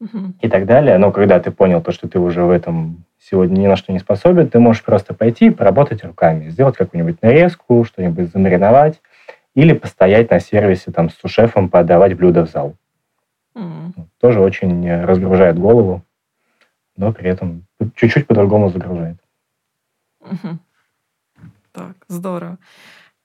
угу. 0.00 0.34
и 0.40 0.48
так 0.48 0.66
далее. 0.66 0.98
Но 0.98 1.12
когда 1.12 1.38
ты 1.38 1.52
понял 1.52 1.80
то, 1.80 1.92
что 1.92 2.08
ты 2.08 2.18
уже 2.18 2.42
в 2.42 2.50
этом 2.50 3.04
сегодня 3.20 3.60
ни 3.60 3.66
на 3.68 3.76
что 3.76 3.92
не 3.92 4.00
способен, 4.00 4.48
ты 4.48 4.58
можешь 4.58 4.82
просто 4.82 5.14
пойти 5.14 5.50
поработать 5.50 6.02
руками, 6.02 6.48
сделать 6.48 6.76
какую-нибудь 6.76 7.22
нарезку, 7.22 7.84
что-нибудь 7.84 8.32
замариновать, 8.32 9.00
или 9.54 9.72
постоять 9.72 10.30
на 10.30 10.40
сервисе 10.40 10.90
там 10.90 11.10
с 11.10 11.14
сушефом, 11.14 11.68
подавать 11.68 12.14
блюда 12.14 12.44
в 12.44 12.50
зал. 12.50 12.74
Mm. 13.54 13.92
Тоже 14.20 14.40
очень 14.40 15.04
разгружает 15.04 15.60
голову, 15.60 16.02
но 16.96 17.12
при 17.12 17.30
этом 17.30 17.66
чуть-чуть 17.94 18.26
по-другому 18.26 18.68
загружает. 18.68 19.18
Угу. 20.22 20.58
Так, 21.72 21.96
здорово. 22.08 22.58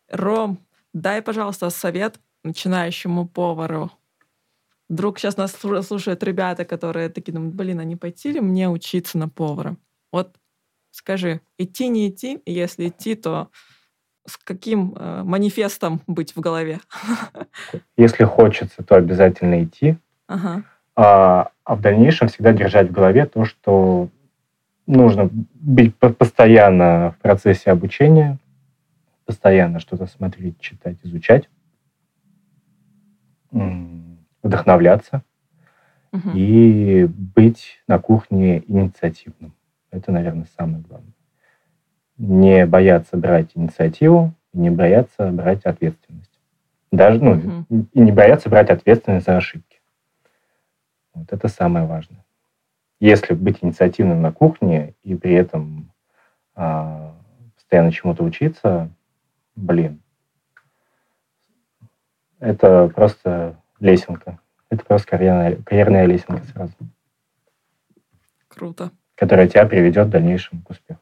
Ром, 0.09 0.59
дай, 0.93 1.21
пожалуйста, 1.21 1.69
совет 1.69 2.19
начинающему 2.43 3.27
повару. 3.27 3.91
Вдруг 4.87 5.17
сейчас 5.17 5.35
нас 5.37 5.51
слушают 5.51 6.23
ребята, 6.23 6.63
которые 6.63 7.09
такие 7.09 7.33
думают, 7.33 7.55
блин, 7.55 7.79
а 7.79 7.83
не 7.83 7.95
пойти 7.95 8.31
ли 8.31 8.39
мне 8.39 8.69
учиться 8.69 9.17
на 9.17 9.27
повара? 9.27 9.77
Вот 10.11 10.35
скажи, 10.91 11.41
идти, 11.57 11.87
не 11.89 12.09
идти? 12.09 12.41
Если 12.45 12.89
идти, 12.89 13.15
то 13.15 13.49
с 14.27 14.37
каким 14.37 14.95
э, 14.95 15.23
манифестом 15.23 16.01
быть 16.07 16.35
в 16.35 16.39
голове? 16.39 16.79
Если 17.97 18.23
хочется, 18.23 18.83
то 18.83 18.95
обязательно 18.95 19.63
идти. 19.63 19.97
Ага. 20.27 20.63
А, 20.95 21.51
а 21.63 21.75
в 21.75 21.81
дальнейшем 21.81 22.27
всегда 22.27 22.53
держать 22.53 22.89
в 22.89 22.91
голове 22.91 23.25
то, 23.25 23.45
что 23.45 24.09
нужно 24.87 25.29
быть 25.31 25.95
постоянно 25.95 27.15
в 27.17 27.21
процессе 27.21 27.71
обучения, 27.71 28.37
постоянно 29.25 29.79
что-то 29.79 30.05
смотреть, 30.05 30.59
читать, 30.59 30.97
изучать, 31.03 31.49
вдохновляться 34.43 35.23
угу. 36.11 36.29
и 36.33 37.05
быть 37.05 37.81
на 37.87 37.99
кухне 37.99 38.63
инициативным. 38.67 39.53
Это, 39.91 40.11
наверное, 40.11 40.47
самое 40.57 40.83
главное. 40.83 41.13
Не 42.17 42.65
бояться 42.65 43.17
брать 43.17 43.51
инициативу, 43.55 44.33
не 44.53 44.69
бояться 44.69 45.31
брать 45.31 45.63
ответственность. 45.65 46.31
Даже, 46.91 47.23
ну, 47.23 47.31
угу. 47.69 47.87
и 47.91 47.99
не 47.99 48.11
бояться 48.11 48.49
брать 48.49 48.69
ответственность 48.69 49.25
за 49.25 49.37
ошибки. 49.37 49.81
Вот 51.13 51.31
это 51.31 51.47
самое 51.47 51.85
важное. 51.85 52.24
Если 52.99 53.33
быть 53.33 53.59
инициативным 53.61 54.21
на 54.21 54.31
кухне 54.31 54.95
и 55.03 55.15
при 55.15 55.33
этом 55.33 55.91
а, 56.55 57.15
постоянно 57.55 57.91
чему-то 57.91 58.23
учиться, 58.23 58.89
блин, 59.55 60.01
это 62.39 62.87
просто 62.87 63.59
лесенка. 63.79 64.39
Это 64.69 64.85
просто 64.85 65.07
карьерная, 65.07 65.55
карьерная 65.57 66.05
лесенка 66.05 66.45
сразу. 66.45 66.73
Круто 68.47 68.91
которая 69.15 69.47
тебя 69.47 69.65
приведет 69.65 70.07
в 70.07 70.11
дальнейшем 70.11 70.61
к 70.61 70.69
успеху. 70.69 71.01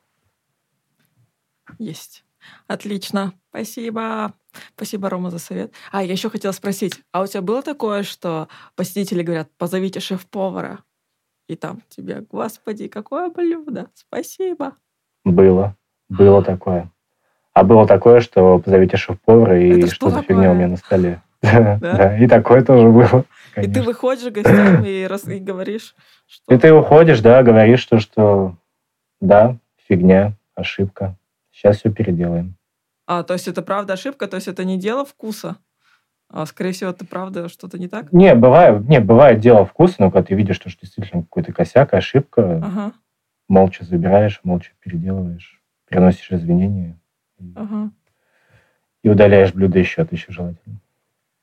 Есть. 1.80 2.24
Отлично. 2.68 3.34
Спасибо. 3.50 4.34
Спасибо, 4.76 5.10
Рома, 5.10 5.32
за 5.32 5.39
совет. 5.39 5.74
А, 5.91 6.04
я 6.04 6.12
еще 6.12 6.30
хотела 6.30 6.52
спросить, 6.52 7.02
а 7.12 7.24
у 7.24 7.28
тебя 7.28 7.41
было 7.41 7.64
такое, 7.64 8.04
что 8.04 8.48
посетители 8.76 9.24
говорят, 9.24 9.50
позовите 9.58 10.00
шеф-повара, 10.00 10.84
и 11.48 11.56
там 11.56 11.82
тебе, 11.89 12.22
господи, 12.22 12.88
какое 12.88 13.30
блюдо, 13.30 13.88
спасибо. 13.94 14.74
Было. 15.24 15.76
Было 16.10 16.44
такое. 16.44 16.91
А 17.54 17.64
было 17.64 17.88
такое, 17.88 18.20
что 18.20 18.60
позовите 18.60 18.98
шеф-повара, 18.98 19.60
и 19.60 19.88
что-то 19.88 20.22
фигня 20.22 20.52
у 20.52 20.56
меня 20.56 20.68
на 20.68 20.78
столе. 20.78 21.22
Да? 21.41 22.18
И 22.18 22.28
такое 22.28 22.64
тоже 22.64 22.89
было. 22.89 23.26
И 23.56 23.68
ты 23.68 23.82
выходишь 23.82 24.32
гостям 24.32 24.84
и, 24.84 25.04
раз, 25.04 25.28
и 25.28 25.39
говоришь, 25.39 25.96
что... 26.26 26.54
И 26.54 26.58
ты 26.58 26.74
уходишь, 26.74 27.20
да, 27.20 27.44
говоришь, 27.44 27.82
что, 27.82 28.00
что 28.00 28.56
да, 29.22 29.58
фигня, 29.88 30.34
ошибка. 30.56 31.16
Сейчас 31.52 31.78
все 31.78 31.91
переделаем. 31.91 32.56
А, 33.06 33.24
то 33.24 33.34
есть 33.34 33.48
это 33.48 33.62
правда 33.62 33.94
ошибка? 33.94 34.28
То 34.28 34.38
есть 34.38 34.48
это 34.48 34.64
не 34.64 34.80
дело 34.80 35.06
вкуса? 35.06 35.58
А, 36.34 36.48
скорее 36.48 36.72
всего, 36.72 36.90
это 36.90 37.06
правда 37.06 37.48
что-то 37.48 37.78
не 37.78 37.88
так? 37.88 38.12
Не, 38.12 38.34
бывает, 38.34 38.90
не, 38.90 39.00
бывает 39.00 39.40
дело 39.40 39.68
вкуса, 39.68 39.98
но 40.00 40.10
когда 40.10 40.26
ты 40.26 40.34
видишь, 40.34 40.56
что 40.56 40.68
действительно 40.68 41.22
какой-то 41.22 41.54
косяк, 41.54 41.94
ошибка, 41.94 42.58
ага. 42.58 42.94
молча 43.48 43.86
забираешь, 43.86 44.40
молча 44.44 44.72
переделываешь, 44.80 45.62
приносишь 45.88 46.32
извинения. 46.32 47.00
Ага. 47.56 47.92
И 49.04 49.10
удаляешь 49.10 49.54
блюдо 49.54 49.78
еще, 49.78 50.02
это 50.02 50.16
еще 50.16 50.32
желательно. 50.32 50.80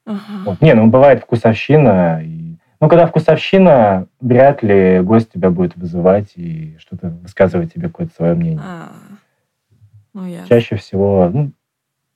Ага. 0.06 0.42
Вот. 0.44 0.60
Не, 0.60 0.74
ну 0.74 0.88
бывает 0.88 1.22
вкусовщина. 1.22 2.22
И... 2.24 2.56
Ну, 2.80 2.88
когда 2.88 3.06
вкусовщина, 3.06 4.08
вряд 4.20 4.64
ли 4.64 4.98
гость 5.02 5.30
тебя 5.32 5.50
будет 5.50 5.76
вызывать 5.76 6.32
и 6.34 6.76
что-то 6.80 7.10
высказывать 7.10 7.72
тебе 7.72 7.86
какое-то 7.86 8.12
свое 8.14 8.34
мнение. 8.34 8.60
А, 8.60 8.90
ну, 10.14 10.26
ясно. 10.26 10.48
Чаще 10.48 10.74
всего, 10.74 11.30
ну, 11.32 11.52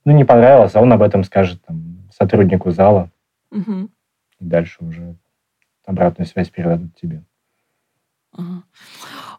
ну, 0.04 0.12
не 0.12 0.24
понравилось, 0.24 0.74
а 0.74 0.80
он 0.80 0.92
об 0.92 1.02
этом 1.02 1.22
скажет 1.22 1.62
там, 1.64 1.93
сотруднику 2.16 2.70
зала. 2.70 3.10
Угу. 3.50 3.88
И 4.40 4.44
дальше 4.44 4.84
уже 4.84 5.16
обратную 5.84 6.26
связь 6.26 6.50
передадут 6.50 6.94
тебе. 6.94 7.24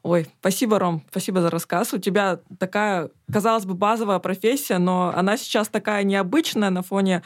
Ой, 0.04 0.28
спасибо, 0.40 0.80
Ром, 0.80 1.04
спасибо 1.10 1.42
за 1.42 1.50
рассказ. 1.50 1.94
У 1.94 1.98
тебя 1.98 2.40
такая, 2.60 3.10
казалось 3.32 3.66
бы, 3.66 3.74
базовая 3.74 4.20
профессия, 4.20 4.78
но 4.78 5.12
она 5.16 5.36
сейчас 5.36 5.68
такая 5.68 6.04
необычная 6.04 6.70
на 6.70 6.82
фоне 6.82 7.24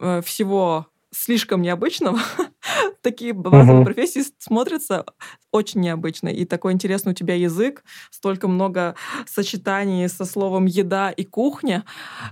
э, 0.00 0.20
всего 0.22 0.88
слишком 1.12 1.62
необычного. 1.62 2.18
Такие 3.02 3.32
базовые 3.32 3.84
профессии 3.84 4.22
смотрятся 4.38 5.04
очень 5.50 5.80
необычно. 5.80 6.28
И 6.28 6.44
такой 6.44 6.72
интересный 6.72 7.12
у 7.12 7.14
тебя 7.14 7.34
язык, 7.34 7.84
столько 8.10 8.48
много 8.48 8.96
сочетаний 9.26 10.08
со 10.08 10.24
словом 10.24 10.66
еда 10.66 11.10
и 11.10 11.24
кухня. 11.24 11.84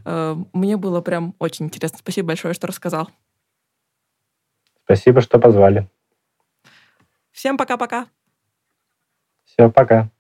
Э, 0.05 0.37
мне 0.53 0.76
было 0.76 1.01
прям 1.01 1.35
очень 1.39 1.66
интересно. 1.66 1.99
Спасибо 1.99 2.28
большое, 2.28 2.55
что 2.55 2.66
рассказал. 2.66 3.11
Спасибо, 4.85 5.20
что 5.20 5.39
позвали. 5.39 5.89
Всем 7.31 7.57
пока-пока. 7.57 8.07
Все, 9.45 9.70
пока. 9.70 10.11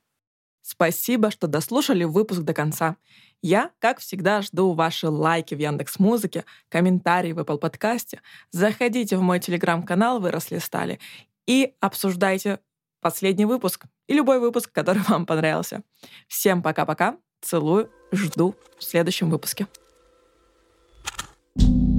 Спасибо, 0.62 1.30
что 1.30 1.46
дослушали 1.46 2.04
выпуск 2.04 2.42
до 2.42 2.54
конца. 2.54 2.96
Я, 3.42 3.70
как 3.78 4.00
всегда, 4.00 4.42
жду 4.42 4.72
ваши 4.74 5.08
лайки 5.08 5.54
в 5.54 5.58
Яндекс 5.58 5.98
Музыке, 5.98 6.44
комментарии 6.68 7.32
в 7.32 7.38
Apple 7.38 7.58
подкасте. 7.58 8.20
Заходите 8.50 9.16
в 9.16 9.22
мой 9.22 9.40
телеграм-канал 9.40 10.20
«Выросли 10.20 10.58
стали» 10.58 11.00
и 11.46 11.74
обсуждайте 11.80 12.60
последний 13.00 13.46
выпуск 13.46 13.86
и 14.06 14.14
любой 14.14 14.40
выпуск, 14.40 14.70
который 14.72 15.02
вам 15.08 15.26
понравился. 15.26 15.82
Всем 16.28 16.62
пока-пока, 16.62 17.16
целую, 17.40 17.90
жду 18.12 18.54
в 18.78 18.84
следующем 18.84 19.30
выпуске. 19.30 19.66
thank 21.58 21.68
you 21.68 21.89